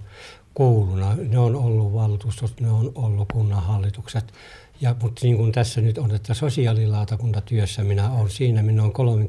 [0.53, 1.15] kuuluna.
[1.15, 4.33] Ne on ollut valtuustot, ne on ollut kunnanhallitukset.
[4.81, 9.23] Ja, mutta niin kuin tässä nyt on, että sosiaalilautakuntatyössä minä olen siinä, minä olen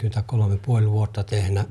[0.85, 1.68] 33,5 vuotta tehnyt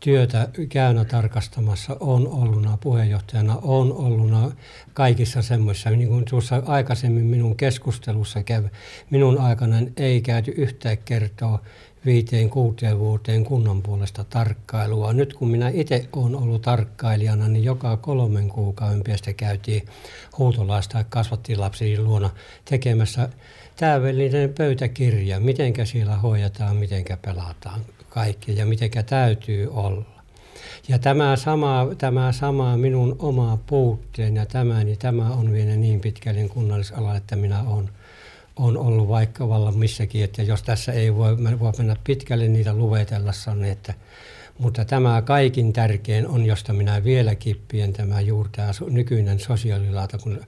[0.00, 4.54] työtä käynä tarkastamassa, on ollut puheenjohtajana, on ollut
[4.94, 8.68] kaikissa semmoissa, niin kuin tuossa aikaisemmin minun keskustelussa kävi,
[9.10, 11.62] minun aikana ei käyty yhtään kertoa
[12.06, 15.12] viiteen kuuteen vuoteen kunnan puolesta tarkkailua.
[15.12, 19.82] Nyt kun minä itse olen ollut tarkkailijana, niin joka kolmen kuukauden päästä käytiin
[20.38, 22.30] huutolaista kasvattiin lapsien luona
[22.64, 23.28] tekemässä
[23.76, 30.04] täydellinen pöytäkirja, mitenkä siellä hoidetaan, mitenkä pelataan kaikki ja mitenkä täytyy olla.
[30.88, 36.00] Ja tämä sama, tämä sama minun oma puutteen ja tämä, niin tämä on vielä niin
[36.00, 37.90] pitkälle kunnallisala, että minä olen
[38.58, 43.54] on ollut vaikka vallan missäkin, että jos tässä ei voi, voi mennä pitkälle niitä luvetellessa,
[43.54, 43.94] niin että,
[44.58, 50.46] mutta tämä kaikin tärkein on, josta minä vieläkin pien tämä juuri tämä nykyinen sosiaalilautakunnan,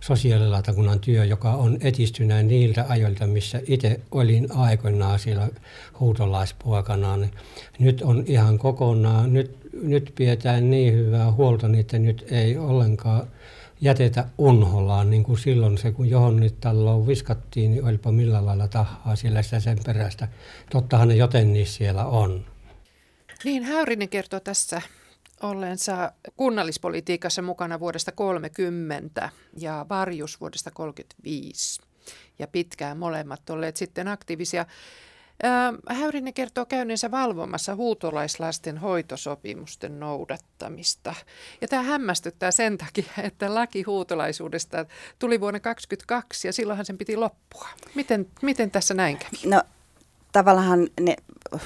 [0.00, 5.48] sosiaalilautakunnan työ, joka on etistyneen niiltä ajoilta, missä itse olin aikoinaan siellä
[6.00, 7.18] huutolaispuokana,
[7.78, 13.26] nyt on ihan kokonaan, nyt, nyt pidetään niin hyvää huolta, että nyt ei ollenkaan
[13.80, 18.68] jätetä unholaan, niin kuin silloin se, kun johon nyt talloon viskattiin, niin olipa millä lailla
[18.68, 20.28] tahaa siellä sitä sen perästä.
[20.70, 22.44] Tottahan ne joten niin siellä on.
[23.44, 24.82] Niin, Häyrinen kertoo tässä
[25.42, 31.80] olleensa kunnallispolitiikassa mukana vuodesta 30 ja Varjus vuodesta 35
[32.38, 34.66] ja pitkään molemmat olleet sitten aktiivisia.
[35.88, 41.14] Häyrinen kertoo käyneensä valvomassa huutolaislasten hoitosopimusten noudattamista.
[41.60, 44.86] Ja tämä hämmästyttää sen takia, että laki huutolaisuudesta
[45.18, 47.68] tuli vuonna 2022 ja silloinhan sen piti loppua.
[47.94, 49.36] Miten, miten tässä näin kävi?
[49.44, 49.62] No
[50.32, 51.16] tavallaan ne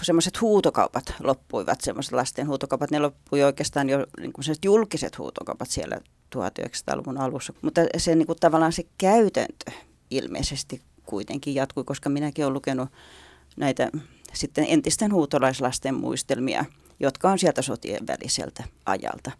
[0.03, 6.01] semmoiset huutokaupat loppuivat, semmoiset lasten huutokaupat, ne loppui oikeastaan jo niin kuin julkiset huutokaupat siellä
[6.37, 7.53] 1900-luvun alussa.
[7.63, 9.71] Mutta se niin kuin, tavallaan se käytäntö
[10.11, 12.89] ilmeisesti kuitenkin jatkui, koska minäkin olen lukenut
[13.57, 13.91] näitä
[14.33, 16.65] sitten entisten huutolaislasten muistelmia,
[17.01, 19.31] jotka on sieltä sotien väliseltä ajalta.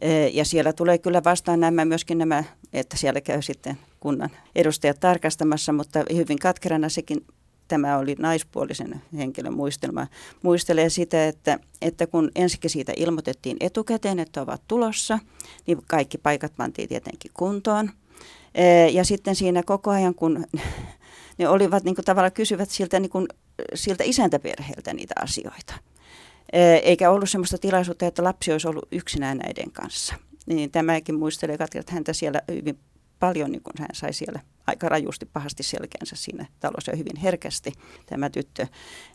[0.00, 5.00] E, ja siellä tulee kyllä vastaan nämä myöskin nämä, että siellä käy sitten kunnan edustajat
[5.00, 7.24] tarkastamassa, mutta hyvin katkerana sekin
[7.68, 10.06] tämä oli naispuolisen henkilön muistelma,
[10.42, 15.18] muistelee sitä, että, että kun ensikin siitä ilmoitettiin etukäteen, että ovat tulossa,
[15.66, 17.90] niin kaikki paikat pantiin tietenkin kuntoon.
[18.54, 20.46] E, ja sitten siinä koko ajan, kun
[21.38, 23.26] ne olivat niin kuin, tavallaan kysyvät siltä, niin kuin,
[23.74, 25.74] siltä isäntäperheeltä niitä asioita.
[26.82, 30.14] Eikä ollut sellaista tilaisuutta, että lapsi olisi ollut yksinään näiden kanssa.
[30.46, 32.78] Niin tämäkin muistelee Katja, että häntä siellä hyvin
[33.18, 37.72] paljon, niin kun hän sai siellä aika rajusti pahasti selkeänsä siinä talossa ja hyvin herkästi
[38.06, 38.66] tämä tyttö,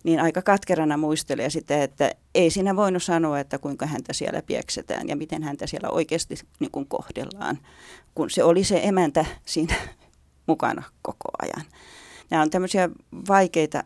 [0.03, 5.07] niin aika katkerana muistelee sitä, että ei siinä voinut sanoa, että kuinka häntä siellä pieksetään
[5.07, 7.57] ja miten häntä siellä oikeasti niin kuin kohdellaan,
[8.15, 9.75] kun se oli se emäntä siinä
[10.47, 11.65] mukana koko ajan.
[12.31, 12.89] Nämä on tämmöisiä
[13.27, 13.83] vaikeita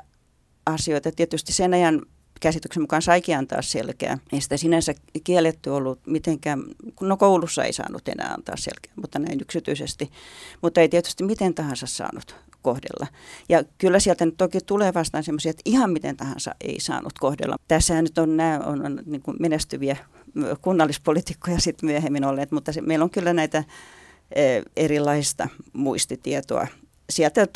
[0.65, 1.11] asioita.
[1.11, 2.01] Tietysti sen ajan
[2.41, 4.17] käsityksen mukaan saikin antaa selkeä.
[4.33, 6.63] Ei sitä sinänsä kielletty ollut mitenkään,
[7.01, 10.11] no koulussa ei saanut enää antaa selkeä, mutta näin yksityisesti.
[10.61, 13.07] Mutta ei tietysti miten tahansa saanut kohdella.
[13.49, 17.55] Ja kyllä sieltä nyt toki tulee vastaan semmoisia, että ihan miten tahansa ei saanut kohdella.
[17.67, 19.97] Tässä nyt on nämä on, on niin kuin menestyviä
[20.61, 23.63] kunnallispolitiikkoja sitten myöhemmin olleet, mutta se, meillä on kyllä näitä
[24.35, 26.67] e, erilaista muistitietoa.
[27.09, 27.47] Sieltä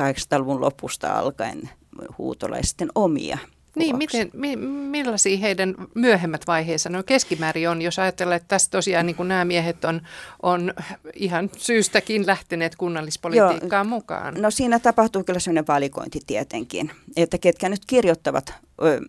[0.00, 1.70] 1800-luvun lopusta alkaen
[2.18, 3.38] huutolaisten omia
[3.74, 9.06] niin, miten, mi, millaisia heidän myöhemmät vaiheensa no keskimäärin on, jos ajatellaan, että tässä tosiaan
[9.06, 10.00] niin nämä miehet on,
[10.42, 10.74] on
[11.14, 14.34] ihan syystäkin lähteneet kunnallispolitiikkaan Joo, mukaan?
[14.42, 19.00] No siinä tapahtuu kyllä sellainen valikointi tietenkin, että ketkä nyt kirjoittavat ö,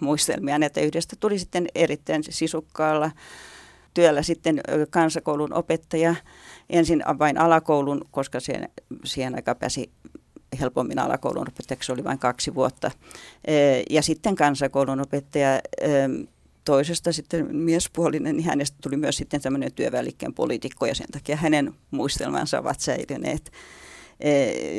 [0.00, 3.10] muistelmia, että yhdestä tuli sitten erittäin sisukkaalla
[3.94, 6.14] työllä sitten kansakoulun opettaja,
[6.70, 8.68] ensin vain alakoulun, koska siihen,
[9.04, 9.90] siihen aikaan pääsi
[10.60, 12.90] helpommin alakoulun opettajaksi oli vain kaksi vuotta.
[13.90, 15.60] Ja sitten kansakoulun opettaja
[16.64, 21.74] toisesta sitten miespuolinen, niin hänestä tuli myös sitten tämmöinen työvälikkeen poliitikko ja sen takia hänen
[21.90, 23.52] muistelmansa ovat säilyneet.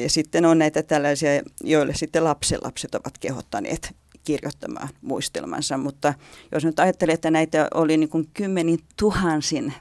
[0.03, 1.30] Ja sitten on näitä tällaisia,
[1.63, 6.13] joille sitten lapsenlapset ovat kehottaneet kirjoittamaan muistelmansa, mutta
[6.52, 9.73] jos nyt ajattelee, että näitä oli niin kuin kymmenin tuhansin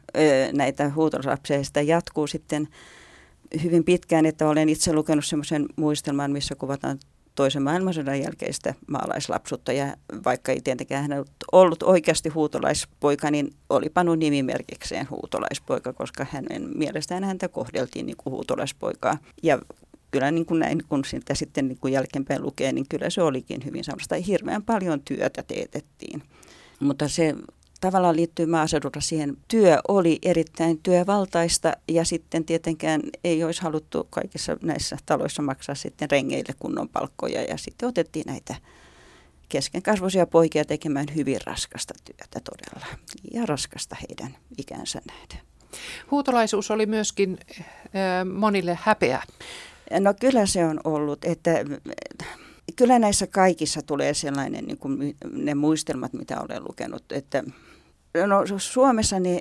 [0.52, 2.68] näitä huutolapsia, sitä jatkuu sitten
[3.62, 6.98] hyvin pitkään, että olen itse lukenut semmoisen muistelman, missä kuvataan
[7.34, 9.72] toisen maailmansodan jälkeistä maalaislapsuutta.
[9.72, 16.70] Ja vaikka ei tietenkään hän ollut oikeasti huutolaispoika, niin oli pannut nimimerkikseen huutolaispoika, koska hänen
[16.74, 19.18] mielestään häntä kohdeltiin niin kuin huutolaispoikaa.
[19.42, 19.58] Ja
[20.10, 23.64] kyllä niin kuin näin, kun sitä sitten niin kuin jälkeenpäin lukee, niin kyllä se olikin
[23.64, 24.14] hyvin samasta.
[24.14, 26.22] Hirveän paljon työtä teetettiin.
[26.80, 27.34] Mutta se
[27.80, 29.36] tavallaan liittyy maaseudulla siihen.
[29.48, 36.10] Työ oli erittäin työvaltaista ja sitten tietenkään ei olisi haluttu kaikissa näissä taloissa maksaa sitten
[36.10, 38.54] rengeille kunnon palkkoja ja sitten otettiin näitä
[39.48, 42.86] keskenkasvuisia poikia tekemään hyvin raskasta työtä todella
[43.32, 45.46] ja raskasta heidän ikänsä nähden.
[46.10, 47.38] Huutolaisuus oli myöskin
[48.32, 49.22] monille häpeä.
[50.00, 51.64] No kyllä se on ollut, että
[52.76, 57.44] kyllä näissä kaikissa tulee sellainen niin kuin ne muistelmat, mitä olen lukenut, että
[58.26, 59.38] No Suomessa niin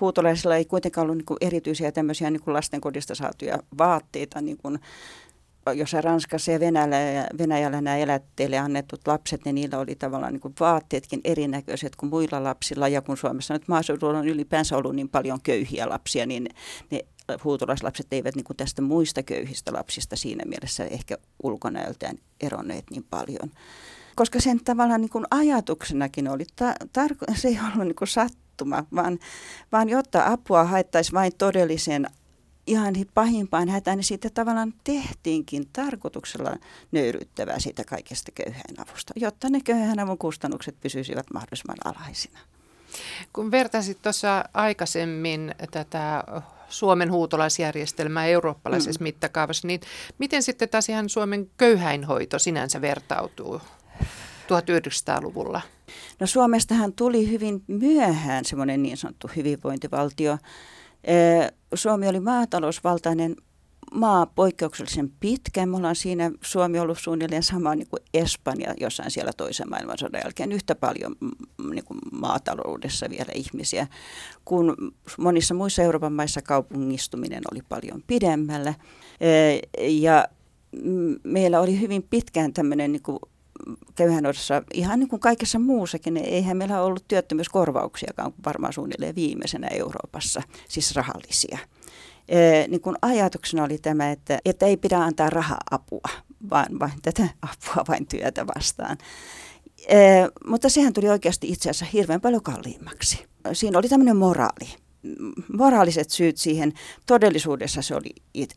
[0.00, 4.78] huutolaisilla ei kuitenkaan ollut niin kuin erityisiä tämmöisiä niin kuin lastenkodista saatuja vaatteita, niin kuin
[5.74, 10.40] jossa Ranskassa ja Venäjällä, ja Venäjällä nämä elätteille annetut lapset, niin niillä oli tavallaan niin
[10.40, 12.88] kuin vaatteetkin erinäköiset kuin muilla lapsilla.
[12.88, 16.48] Ja kun Suomessa nyt maaseudulla on ylipäänsä ollut niin paljon köyhiä lapsia, niin
[16.90, 17.00] ne
[17.44, 23.50] huutolaislapset eivät niin kuin tästä muista köyhistä lapsista siinä mielessä ehkä ulkonäöltään eronneet niin paljon.
[24.16, 28.84] Koska sen tavallaan niin kuin ajatuksenakin oli, ta- tar- se ei ollut niin kuin sattuma,
[28.94, 29.18] vaan,
[29.72, 32.06] vaan jotta apua haettaisiin vain todellisen
[32.66, 36.56] ihan pahimpaan hätään, niin siitä tavallaan tehtiinkin tarkoituksella
[36.92, 42.38] nöyryttävää siitä kaikesta köyhän avusta, jotta ne köyhän avun kustannukset pysyisivät mahdollisimman alhaisina.
[43.32, 46.24] Kun vertasit tuossa aikaisemmin tätä
[46.68, 49.02] Suomen huutolaisjärjestelmää eurooppalaisessa mm.
[49.02, 49.80] mittakaavassa, niin
[50.18, 53.60] miten sitten taas ihan Suomen köyhäinhoito sinänsä vertautuu
[54.46, 55.60] 1900-luvulla?
[56.20, 60.38] No Suomestahan tuli hyvin myöhään semmoinen niin sanottu hyvinvointivaltio.
[61.74, 63.36] Suomi oli maatalousvaltainen
[63.94, 65.66] maa poikkeuksellisen pitkä.
[65.66, 70.52] Me ollaan siinä Suomi ollut suunnilleen sama niin kuin Espanja jossain siellä toisen maailmansodan jälkeen.
[70.52, 71.16] Yhtä paljon
[71.70, 73.86] niin kuin maataloudessa vielä ihmisiä,
[74.44, 74.76] kun
[75.18, 78.74] monissa muissa Euroopan maissa kaupungistuminen oli paljon pidemmällä.
[79.78, 80.24] Ja
[81.24, 83.18] meillä oli hyvin pitkään tämmöinen niin kuin
[83.94, 90.96] köyhänodossa, ihan niin kuin kaikessa muussakin, eihän meillä ollut työttömyyskorvauksiakaan varmaan suunnilleen viimeisenä Euroopassa, siis
[90.96, 91.58] rahallisia.
[92.68, 96.08] Niin kuin ajatuksena oli tämä, että, että ei pidä antaa raha-apua,
[96.50, 98.98] vaan vain tätä apua vain työtä vastaan.
[99.88, 99.98] E,
[100.46, 103.26] mutta sehän tuli oikeasti itse asiassa hirveän paljon kalliimmaksi.
[103.52, 104.76] Siinä oli tämmöinen moraali
[105.58, 106.72] moraaliset syyt siihen.
[107.06, 108.10] Todellisuudessa se oli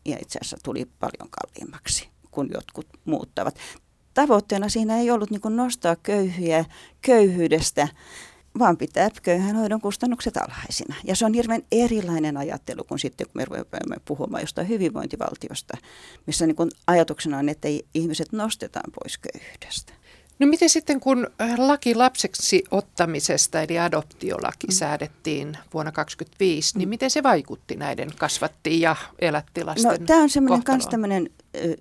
[0.05, 3.55] itse asiassa tuli paljon kalliimmaksi kuin jotkut muuttavat
[4.13, 6.65] tavoitteena siinä ei ollut niin nostaa köyhyjä
[7.01, 7.87] köyhyydestä,
[8.59, 10.95] vaan pitää köyhänhoidon kustannukset alhaisina.
[11.03, 15.77] Ja se on hirveän erilainen ajattelu kuin sitten, kun me ruvetaan puhumaan jostain hyvinvointivaltiosta,
[16.27, 16.55] missä niin
[16.87, 19.93] ajatuksena on, että ihmiset nostetaan pois köyhyydestä.
[20.39, 24.71] No miten sitten, kun äh, laki lapseksi ottamisesta, eli adoptiolaki, mm.
[24.71, 26.89] säädettiin vuonna 2025, niin mm.
[26.89, 31.29] miten se vaikutti näiden kasvattiin ja elätti lasten No tämä on semmoinen myös tämmöinen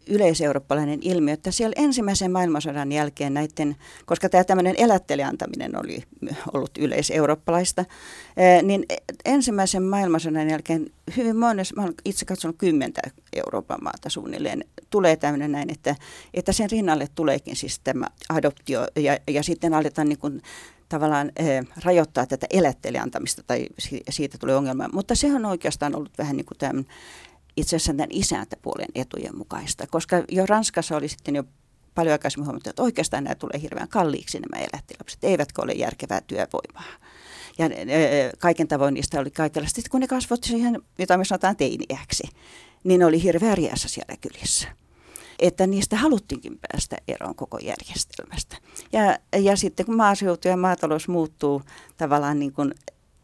[0.07, 6.03] yleiseurooppalainen ilmiö, että siellä ensimmäisen maailmansodan jälkeen näiden, koska tämä tämmöinen elättelijäntaminen oli
[6.53, 7.85] ollut yleiseurooppalaista,
[8.63, 13.01] niin e, ensimmäisen maailmansodan jälkeen hyvin monessa, mä olen itse katsonut kymmentä
[13.33, 15.97] Euroopan maata suunnilleen, tulee tämmöinen näin, että,
[16.35, 20.43] että sen rinnalle tuleekin siis tämä adoptio ja, ja sitten aletaan niin kuin
[20.89, 23.67] tavallaan eh, rajoittaa tätä elättelijäntamista tai
[24.11, 24.89] siitä tulee ongelma.
[24.93, 26.85] Mutta se on oikeastaan ollut vähän niin kuin tämän
[27.61, 31.45] itse asiassa tämän isäntäpuolen etujen mukaista, koska jo Ranskassa oli sitten jo
[31.95, 36.85] paljon aikaisemmin huomattu, että oikeastaan nämä tulee hirveän kalliiksi nämä elättilapset, eivätkä ole järkevää työvoimaa.
[37.59, 37.65] Ja
[38.39, 39.77] kaiken tavoin niistä oli kaikenlaista.
[39.77, 42.25] Sitten kun ne kasvoivat siihen, jota me sanotaan teiniäksi,
[42.85, 44.69] niin ne oli hirveän riässä siellä kylissä.
[45.39, 48.57] Että niistä haluttiinkin päästä eroon koko järjestelmästä.
[48.93, 51.63] Ja, ja sitten kun maaseutu ja maatalous muuttuu
[51.97, 52.75] tavallaan niin kuin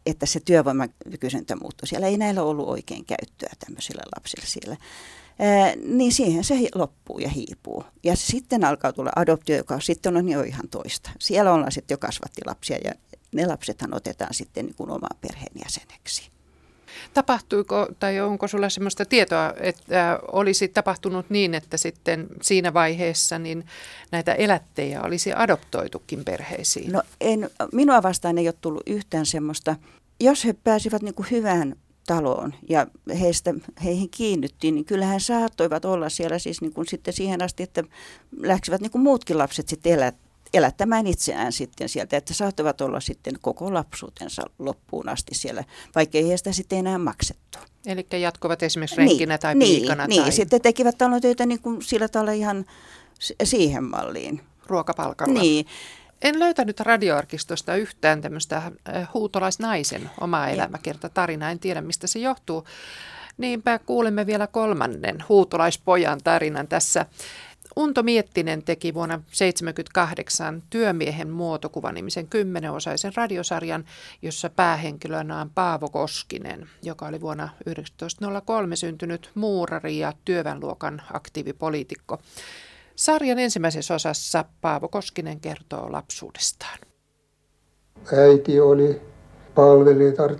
[0.05, 0.89] että se työvoiman
[1.19, 1.87] kysyntä muuttui.
[1.87, 4.77] Siellä ei näillä ollut oikein käyttöä tämmöisille lapsille siellä.
[5.39, 7.83] Ää, niin siihen se loppuu ja hiipuu.
[8.03, 11.11] Ja sitten alkaa tulla adoptio, joka sitten on jo ihan toista.
[11.19, 12.91] Siellä ollaan sitten jo kasvatti lapsia ja
[13.31, 16.34] ne lapsethan otetaan sitten niin kuin omaan perheenjäseneksi.
[17.13, 23.65] Tapahtuiko tai onko sulla sellaista tietoa, että olisi tapahtunut niin, että sitten siinä vaiheessa niin
[24.11, 26.91] näitä elättejä olisi adoptoitukin perheisiin?
[26.91, 29.75] No en, minua vastaan ei ole tullut yhtään semmoista.
[30.19, 31.75] Jos he pääsivät niin kuin hyvään
[32.07, 32.87] taloon ja
[33.19, 37.83] heistä, heihin kiinnyttiin, niin kyllähän saattoivat olla siellä siis niin kuin sitten siihen asti, että
[38.41, 40.15] läksivät niin kuin muutkin lapset sitten elät,
[40.53, 45.63] elättämään itseään sitten sieltä, että saattavat olla sitten koko lapsuutensa loppuun asti siellä,
[45.95, 47.59] vaikka ei heistä sitten enää maksettu.
[47.85, 50.07] Eli jatkuvat esimerkiksi renkinä niin, tai niin, piikana?
[50.07, 50.31] Niin, tai...
[50.31, 52.65] sitten tekivät talotöitä niin kuin sillä tavalla ihan
[53.43, 54.41] siihen malliin.
[54.67, 55.39] Ruokapalkalla?
[55.39, 55.65] Niin.
[56.21, 58.73] En löytänyt radioarkistosta yhtään tämmöistä äh,
[59.13, 61.51] huutolaisnaisen omaa elämäkerta tarinaa.
[61.51, 62.65] En tiedä, mistä se johtuu.
[63.37, 67.05] Niinpä kuulemme vielä kolmannen huutolaispojan tarinan tässä.
[67.77, 73.85] Unto Miettinen teki vuonna 1978 työmiehen muotokuvanimisen kymmenenosaisen radiosarjan,
[74.21, 82.19] jossa päähenkilönä on Paavo Koskinen, joka oli vuonna 1903 syntynyt muurari ja työväenluokan aktiivipoliitikko.
[82.95, 86.79] Sarjan ensimmäisessä osassa Paavo Koskinen kertoo lapsuudestaan.
[88.17, 89.01] Äiti oli
[89.55, 90.31] palvelijatar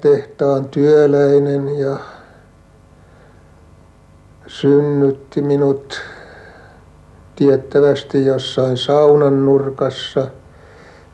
[0.72, 2.00] työläinen ja
[4.48, 6.02] synnytti minut
[7.36, 10.28] tiettävästi jossain saunan nurkassa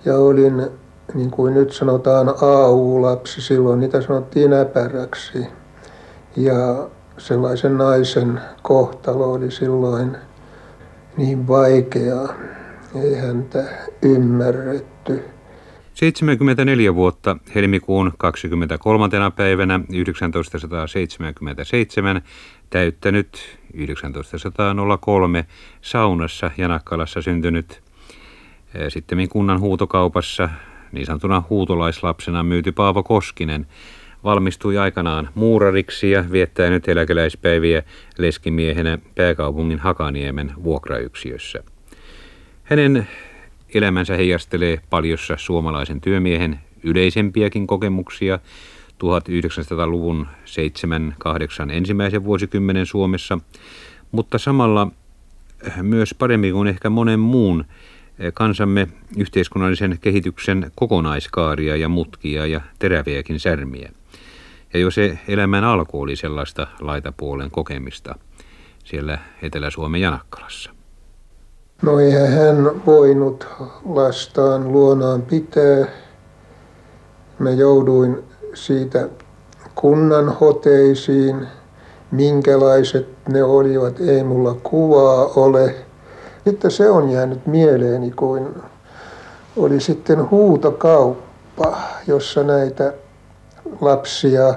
[0.05, 0.67] ja olin,
[1.13, 5.47] niin kuin nyt sanotaan, AU-lapsi, silloin niitä sanottiin äpäräksi.
[6.36, 10.17] Ja sellaisen naisen kohtalo oli silloin
[11.17, 12.34] niin vaikeaa,
[13.03, 13.63] ei häntä
[14.01, 15.24] ymmärretty.
[15.93, 19.09] 74 vuotta helmikuun 23.
[19.36, 22.22] päivänä 1977
[22.69, 25.45] täyttänyt 1903
[25.82, 27.82] saunassa Janakkalassa syntynyt
[28.89, 30.49] sitten kunnan huutokaupassa
[30.91, 33.67] niin sanotuna huutolaislapsena myyty Paavo Koskinen
[34.24, 37.84] valmistui aikanaan muurariksi ja viettää nyt eläkeläispäiviä
[38.17, 41.63] leskimiehenä pääkaupungin Hakaniemen vuokrayksiössä.
[42.63, 43.07] Hänen
[43.74, 48.39] elämänsä heijastelee paljossa suomalaisen työmiehen yleisempiäkin kokemuksia
[49.03, 50.27] 1900-luvun
[51.67, 53.39] 7-8 ensimmäisen vuosikymmenen Suomessa,
[54.11, 54.87] mutta samalla
[55.81, 57.65] myös paremmin kuin ehkä monen muun
[58.33, 58.87] kansamme
[59.17, 63.91] yhteiskunnallisen kehityksen kokonaiskaaria ja mutkia ja teräviäkin särmiä.
[64.73, 68.15] Ja jo se elämän alku oli sellaista laitapuolen kokemista
[68.83, 70.71] siellä Etelä-Suomen Janakkalassa.
[71.81, 73.47] No eihän hän voinut
[73.85, 75.87] lastaan luonaan pitää.
[77.39, 78.23] Mä jouduin
[78.53, 79.09] siitä
[79.75, 81.47] kunnan hoteisiin,
[82.11, 85.75] minkälaiset ne olivat, ei mulla kuvaa ole.
[86.45, 88.47] Että se on jäänyt mieleeni, kuin
[89.57, 91.77] oli sitten huutokauppa,
[92.07, 92.93] jossa näitä
[93.81, 94.53] lapsia,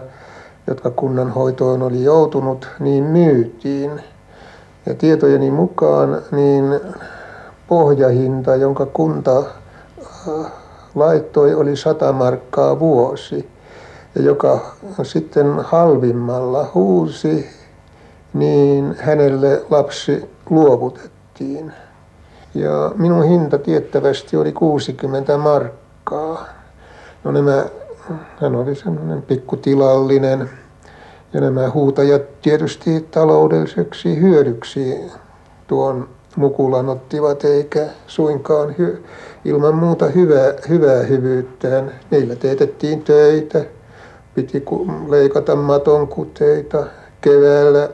[0.66, 3.90] jotka kunnan hoitoon oli joutunut, niin myytiin.
[4.86, 6.80] Ja tietojeni mukaan niin
[7.68, 10.53] pohjahinta, jonka kunta äh,
[10.95, 13.54] laittoi, oli 100 markkaa vuosi.
[14.15, 17.47] Ja joka sitten halvimmalla huusi,
[18.35, 21.73] niin hänelle lapsi luovutettiin.
[22.55, 26.47] Ja minun hinta tiettävästi oli 60 markkaa.
[27.25, 27.65] No nämä,
[28.41, 30.51] hän oli semmoinen pikkutilallinen
[31.33, 35.01] ja nämä huutajat tietysti taloudelliseksi hyödyksi
[35.67, 39.05] tuon mukulan ottivat eikä suinkaan hy,
[39.45, 41.93] ilman muuta hyvää, hyvää hyvyyttään.
[42.11, 43.65] Niillä teetettiin töitä,
[44.35, 44.64] piti
[45.09, 46.87] leikata maton kuteita,
[47.20, 47.89] keväällä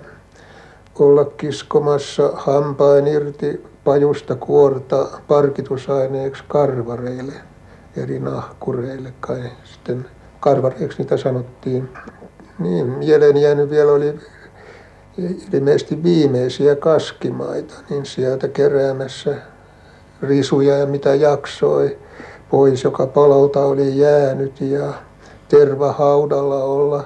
[0.98, 7.32] olla kiskomassa hampain irti pajusta kuorta parkitusaineeksi karvareille,
[7.96, 10.06] eri nahkureille kai sitten
[10.40, 11.88] karvareiksi niitä sanottiin.
[12.58, 14.14] Niin, mieleeni jäänyt vielä oli
[15.52, 19.36] ilmeisesti viimeisiä kaskimaita, niin sieltä keräämässä
[20.22, 21.98] risuja ja mitä jaksoi
[22.50, 24.92] pois, joka palolta oli jäänyt ja
[25.50, 27.04] tervahaudalla olla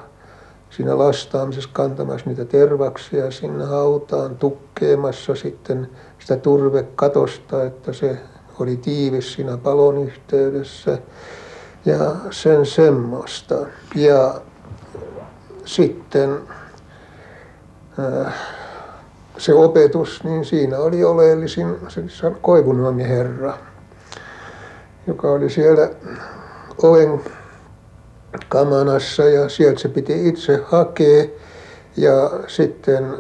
[0.70, 8.18] siinä lastaamisessa kantamassa niitä tervaksia sinne hautaan, tukkeemassa sitten sitä turvekatosta, että se
[8.61, 10.99] oli tiivis siinä palon yhteydessä
[11.84, 13.55] ja sen semmoista.
[13.95, 14.34] Ja
[15.64, 16.38] sitten
[19.38, 23.59] se opetus, niin siinä oli oleellisin se Koivunuomi herra,
[25.07, 25.90] joka oli siellä
[26.82, 27.20] oven
[28.49, 31.24] kamanassa ja sieltä se piti itse hakea
[31.97, 33.16] ja sitten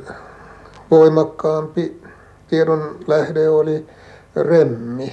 [0.90, 2.02] voimakkaampi
[2.48, 3.86] tiedon lähde oli
[4.36, 5.12] remmi.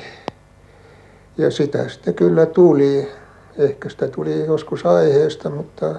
[1.38, 3.12] Ja sitä sitten kyllä tuli.
[3.58, 5.95] Ehkä sitä tuli joskus aiheesta, mutta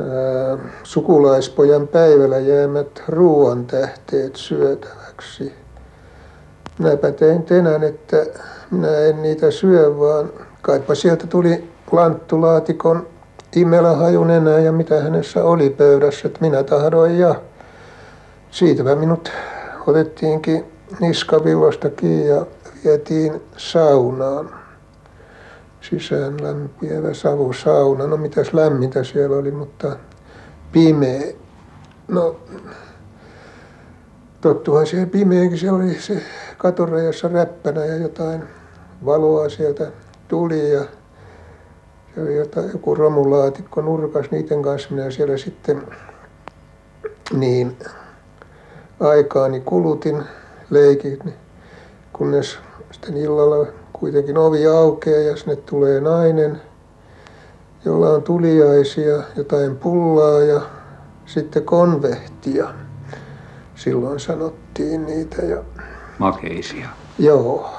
[0.00, 5.52] ää, sukulaispojan päivällä jäämät ruoan tähteet syötäväksi.
[6.78, 8.26] Minäpä tein tenän, että
[8.70, 10.30] minä en niitä syö, vaan
[10.62, 13.06] kaipa sieltä tuli lanttulaatikon
[13.56, 17.34] imelahajun enää ja mitä hänessä oli pöydässä, että minä tahdoin ja
[18.50, 19.32] siitäpä minut
[19.86, 20.64] otettiinkin
[21.00, 22.46] niskavillosta kiinni ja
[22.84, 24.50] vietiin saunaan.
[25.80, 28.06] Sisään lämpiävä savusauna.
[28.06, 29.96] No mitäs lämmintä siellä oli, mutta
[30.72, 31.22] pimeä.
[32.08, 32.36] No
[34.40, 35.58] tottuhan siihen pimeänkin.
[35.58, 36.22] Siellä oli se
[36.58, 38.42] katorajassa räppänä ja jotain
[39.04, 39.92] valoa sieltä
[40.28, 40.84] tuli ja
[42.16, 44.88] jotain, joku romulaatikko nurkas niiden kanssa.
[44.90, 45.82] Minä siellä sitten
[47.32, 47.76] niin
[49.00, 50.22] aikaani kulutin
[50.70, 51.36] leikit, niin
[52.12, 52.58] kunnes
[52.92, 56.60] sitten illalla kuitenkin ovi aukeaa ja sinne tulee nainen,
[57.84, 60.60] jolla on tuliaisia, jotain pullaa ja
[61.26, 62.68] sitten konvehtia.
[63.74, 65.42] Silloin sanottiin niitä.
[65.42, 65.62] Ja,
[66.18, 66.88] Makeisia.
[67.18, 67.70] joo.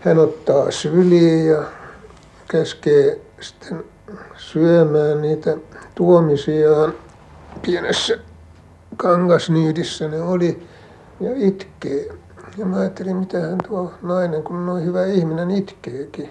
[0.00, 1.62] Hän ottaa syliin ja
[2.48, 3.84] käskee sitten
[4.36, 5.56] syömään niitä
[5.94, 6.94] tuomisiaan
[7.62, 8.18] pienessä
[8.96, 10.66] kangasnyydissä ne oli
[11.20, 12.08] ja itkee.
[12.58, 16.30] Ja mä ajattelin, mitä hän tuo nainen, kun noin hyvä ihminen itkeekin.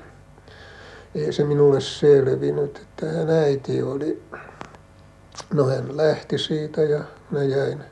[1.16, 4.24] Ei se minulle selvinnyt, että hän äiti oli.
[5.54, 7.84] No hän lähti siitä ja minä jäin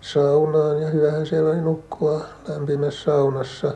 [0.00, 3.74] saunaan ja hyvähän siellä oli nukkua lämpimässä saunassa.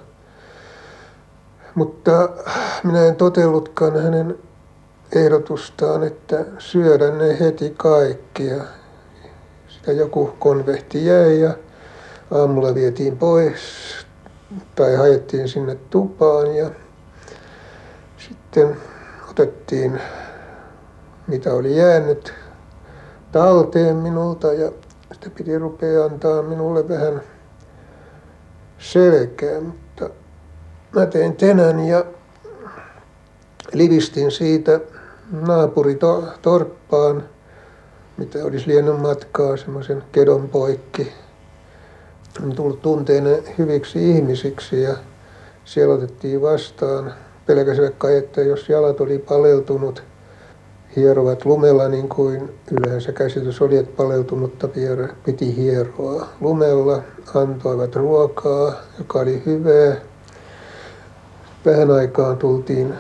[1.75, 2.29] Mutta
[2.85, 4.39] minä en totellutkaan hänen
[5.15, 8.47] ehdotustaan, että syödä ne heti kaikki.
[8.47, 8.65] Ja
[9.69, 11.55] sitä joku konvehti jäi ja
[12.31, 13.61] aamulla vietiin pois
[14.75, 16.71] tai haettiin sinne tupaan ja
[18.19, 18.77] sitten
[19.31, 20.01] otettiin
[21.27, 22.35] mitä oli jäänyt
[23.33, 24.73] talteen minulta ja
[25.13, 27.23] sitä piti rupea antaa minulle vähän
[29.61, 29.90] mutta
[30.95, 32.05] mä tein tenän ja
[33.73, 34.81] livistin siitä
[35.31, 37.25] naapuritorppaan,
[38.17, 41.13] mitä olisi liennyt matkaa semmoisen kedon poikki
[42.45, 44.95] on tullut tunteena hyviksi ihmisiksi ja
[45.65, 47.15] siellä otettiin vastaan.
[47.47, 50.03] Pelkäsivät kai, että jos jalat oli paleltunut,
[50.97, 54.69] hierovat lumella niin kuin yleensä käsitys oli, että paleltunutta
[55.25, 57.03] piti hieroa lumella.
[57.35, 59.97] Antoivat ruokaa, joka oli hyvää.
[61.67, 62.95] Vähän aikaan tultiin,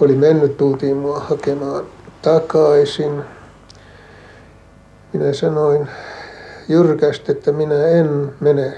[0.00, 1.84] oli mennyt, tultiin mua hakemaan
[2.22, 3.24] takaisin.
[5.12, 5.88] Minä sanoin
[6.68, 8.74] jyrkästi, että minä en mene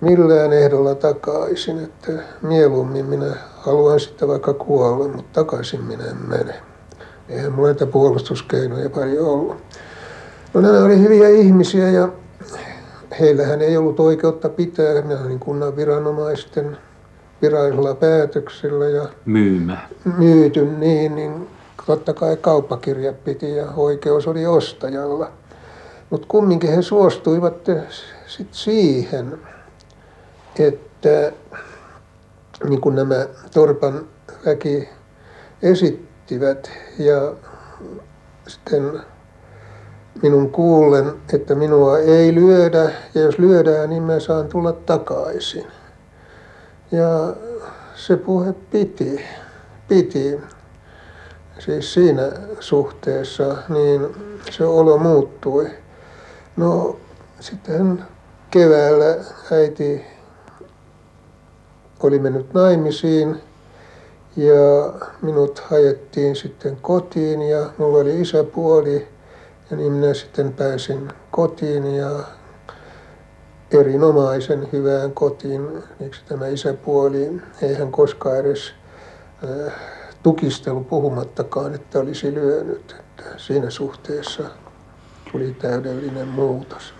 [0.00, 2.12] millään ehdolla takaisin, että
[2.42, 6.54] mieluummin minä haluan sitten vaikka kuolla, mutta takaisin minä en mene.
[7.28, 9.56] Eihän mulla näitä puolustuskeinoja paljon ollut.
[10.54, 12.08] No nämä oli hyviä ihmisiä ja
[13.20, 15.02] heillähän ei ollut oikeutta pitää.
[15.02, 16.78] Minä olin kunnan viranomaisten
[17.42, 19.78] virallisella päätöksellä ja Myymä.
[20.18, 21.48] myyty niin, niin
[21.86, 25.30] totta kai kauppakirja piti ja oikeus oli ostajalla.
[26.10, 27.54] Mutta kumminkin he suostuivat
[28.26, 29.38] sit siihen,
[30.58, 31.32] että
[32.68, 34.06] niin kuin nämä Torpan
[34.46, 34.88] väki
[35.62, 37.32] esittivät ja
[38.46, 39.00] sitten
[40.22, 45.66] minun kuullen, että minua ei lyödä ja jos lyödään, niin mä saan tulla takaisin.
[46.96, 47.36] Ja
[47.94, 49.24] se puhe piti,
[49.88, 50.40] piti.
[51.58, 54.00] Siis siinä suhteessa niin
[54.50, 55.70] se olo muuttui.
[56.56, 56.96] No
[57.40, 58.04] sitten
[58.50, 60.04] keväällä äiti
[62.00, 63.40] oli mennyt naimisiin
[64.36, 64.92] ja
[65.22, 69.08] minut hajettiin sitten kotiin ja mulla oli isäpuoli
[69.70, 72.10] ja niin minä sitten pääsin kotiin ja
[73.70, 75.82] erinomaisen hyvään kotiin.
[76.00, 78.72] Miksi tämä isäpuoli, ei hän koskaan edes
[80.22, 82.96] tukistelu puhumattakaan, että olisi lyönyt.
[82.98, 84.42] Että siinä suhteessa
[85.32, 86.94] tuli täydellinen muutos.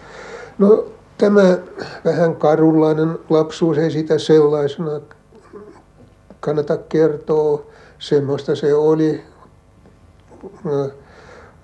[0.59, 0.87] No
[1.19, 1.59] tämä
[2.05, 5.01] vähän karunlainen lapsuus ei sitä sellaisena
[6.41, 7.67] kannata kertoa.
[7.99, 9.25] Semmoista se oli.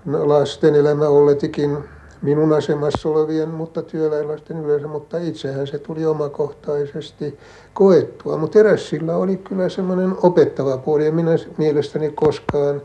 [0.06, 1.78] Lasten elämä olletikin
[2.22, 7.38] minun asemassa olevien, mutta työläinlasten yleensä, mutta itsehän se tuli omakohtaisesti
[7.74, 8.36] koettua.
[8.36, 12.82] Mutta eräs sillä oli kyllä semmoinen opettava puoli, ja minä mielestäni koskaan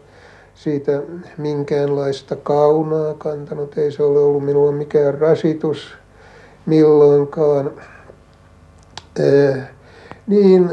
[0.55, 1.01] siitä
[1.37, 3.77] minkäänlaista kaunaa kantanut.
[3.77, 5.93] Ei se ole ollut minulla mikään rasitus,
[6.65, 7.71] milloinkaan.
[10.27, 10.69] Niin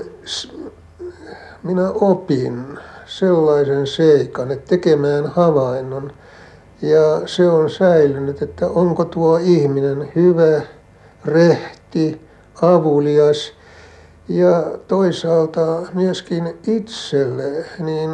[1.63, 6.13] minä opin sellaisen seikan, että tekemään havainnon.
[6.85, 10.63] Ja se on säilynyt, että onko tuo ihminen hyvä,
[11.25, 12.21] rehti,
[12.63, 13.53] avulias
[14.29, 18.11] ja toisaalta myöskin itselle, niin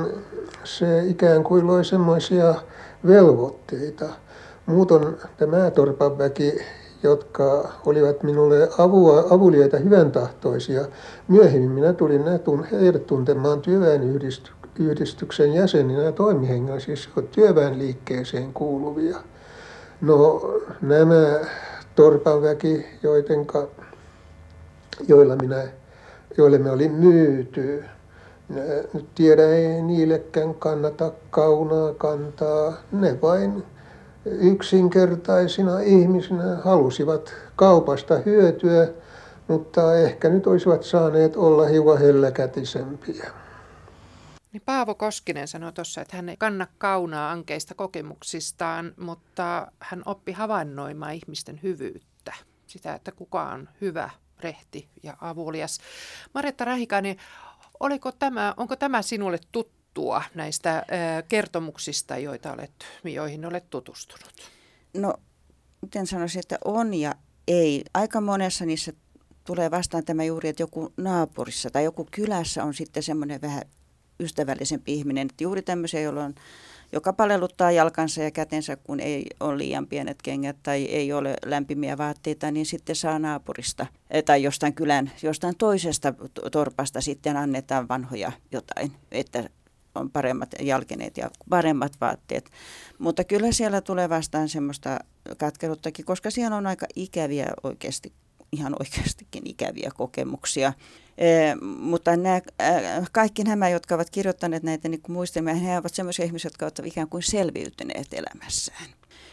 [0.65, 2.55] se ikään kuin loi semmoisia
[3.07, 4.07] velvoitteita.
[4.67, 6.59] Muuton tämä Torpan väki,
[7.03, 10.85] jotka olivat minulle avua, avuliaita hyvän tahtoisia,
[11.29, 12.25] myöhemmin minä tulin
[12.73, 13.63] heidät tuntemaan
[14.75, 19.17] työväenyhdistyksen jäseninä ja toimihenkilöinä, siis työväenliikkeeseen kuuluvia.
[20.01, 20.41] No
[20.83, 21.41] nämä
[21.95, 23.69] Torpan väki, joidenka,
[25.09, 25.63] joilla minä,
[26.39, 27.85] joille me oli myyty,
[28.95, 32.73] nyt tiedä ei niillekään kannata kaunaa kantaa.
[32.93, 33.63] Ne vain
[34.25, 38.89] yksinkertaisina ihmisinä halusivat kaupasta hyötyä,
[39.49, 43.31] mutta ehkä nyt olisivat saaneet olla hiukan helläkätisempiä.
[44.53, 50.33] Niin Paavo Koskinen sanoi tuossa, että hän ei kanna kaunaa ankeista kokemuksistaan, mutta hän oppi
[50.33, 52.35] havainnoimaan ihmisten hyvyyttä.
[52.67, 55.79] Sitä, että kuka on hyvä, rehti ja avulias.
[56.35, 57.17] Marjatta Rähikäinen,
[57.81, 60.87] oliko tämä, onko tämä sinulle tuttua näistä
[61.29, 62.73] kertomuksista, joita olet,
[63.05, 64.33] joihin olet tutustunut?
[64.95, 65.15] No,
[65.83, 67.15] miten sanoisin, että on ja
[67.49, 67.85] ei.
[67.95, 68.93] Aika monessa niissä
[69.45, 73.63] tulee vastaan tämä juuri, että joku naapurissa tai joku kylässä on sitten semmoinen vähän
[74.21, 75.27] ystävällisempi ihminen.
[75.31, 76.35] Että juuri tämmöisiä, joilla on,
[76.93, 81.99] joka paleluttaa jalkansa ja kätensä, kun ei ole liian pienet kengät tai ei ole lämpimiä
[81.99, 86.15] vaatteita, niin sitten saa naapurista eh, tai jostain kylän, jostain toisesta
[86.53, 89.51] torpasta sitten annetaan vanhoja jotain, että
[89.95, 92.51] on paremmat jalkeneet ja paremmat vaatteet.
[92.99, 94.99] Mutta kyllä siellä tulee vastaan semmoista
[95.39, 98.13] katkeruttakin, koska siellä on aika ikäviä oikeasti,
[98.53, 100.73] ihan oikeastikin ikäviä kokemuksia.
[101.19, 106.25] Eh, mutta nämä, äh, kaikki nämä, jotka ovat kirjoittaneet näitä niin muistelmia, he ovat sellaisia
[106.25, 108.87] ihmisiä, jotka ovat ikään kuin selviytyneet elämässään.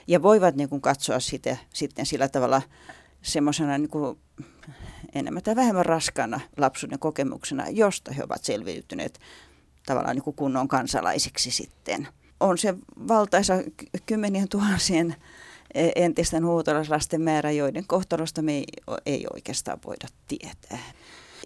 [0.08, 2.62] Ja voivat niin kuin katsoa sitä sitten sillä tavalla
[3.22, 4.18] semmoisena niin kuin
[5.14, 9.20] enemmän tai vähemmän raskana lapsuuden kokemuksena, josta he ovat selviytyneet
[9.86, 12.08] tavallaan niin kuin kunnon kansalaisiksi sitten.
[12.40, 12.74] On se
[13.08, 13.54] valtaisa
[14.06, 15.16] kymmenien tuhansien
[15.76, 18.66] entisten huutolaislasten määrä, joiden kohtalosta me ei,
[19.06, 20.80] ei oikeastaan voida tietää.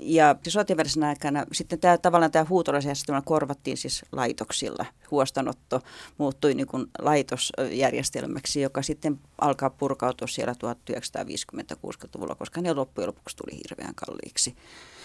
[0.01, 4.85] Ja sotivälisenä aikana sitten tämä, tavallaan tämä huutolaisjärjestelmä korvattiin siis laitoksilla.
[5.11, 5.81] Huostanotto
[6.17, 13.57] muuttui niin kuin laitosjärjestelmäksi, joka sitten alkaa purkautua siellä 1950-60-luvulla, koska ne loppujen lopuksi tuli
[13.57, 14.55] hirveän kalliiksi.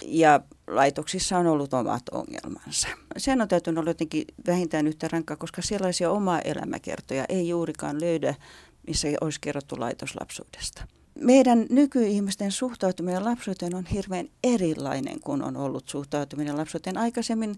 [0.03, 2.89] Ja laitoksissa on ollut omat ongelmansa.
[3.17, 8.35] Sen on täytynyt olla jotenkin vähintään yhtä rankkaa, koska sellaisia omaa elämäkertoja ei juurikaan löydä,
[8.87, 10.87] missä olisi kerrottu laitoslapsuudesta
[11.21, 17.57] meidän nykyihmisten suhtautuminen lapsuuteen on hirveän erilainen kuin on ollut suhtautuminen lapsuuteen aikaisemmin.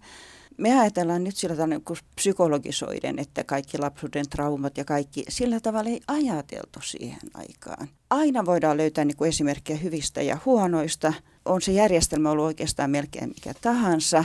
[0.57, 5.91] Me ajatellaan nyt sillä tavalla niin psykologisoiden, että kaikki lapsuuden traumat ja kaikki, sillä tavalla
[5.91, 7.89] ei ajateltu siihen aikaan.
[8.11, 11.13] Aina voidaan löytää niin kuin esimerkkejä hyvistä ja huonoista.
[11.45, 14.25] On se järjestelmä ollut oikeastaan melkein mikä tahansa.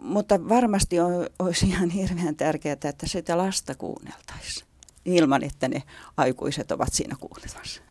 [0.00, 4.71] Mutta varmasti on, olisi ihan hirveän tärkeää, että sitä lasta kuunneltaisiin
[5.04, 5.82] ilman, että ne
[6.16, 7.82] aikuiset ovat siinä kuuntelemassa.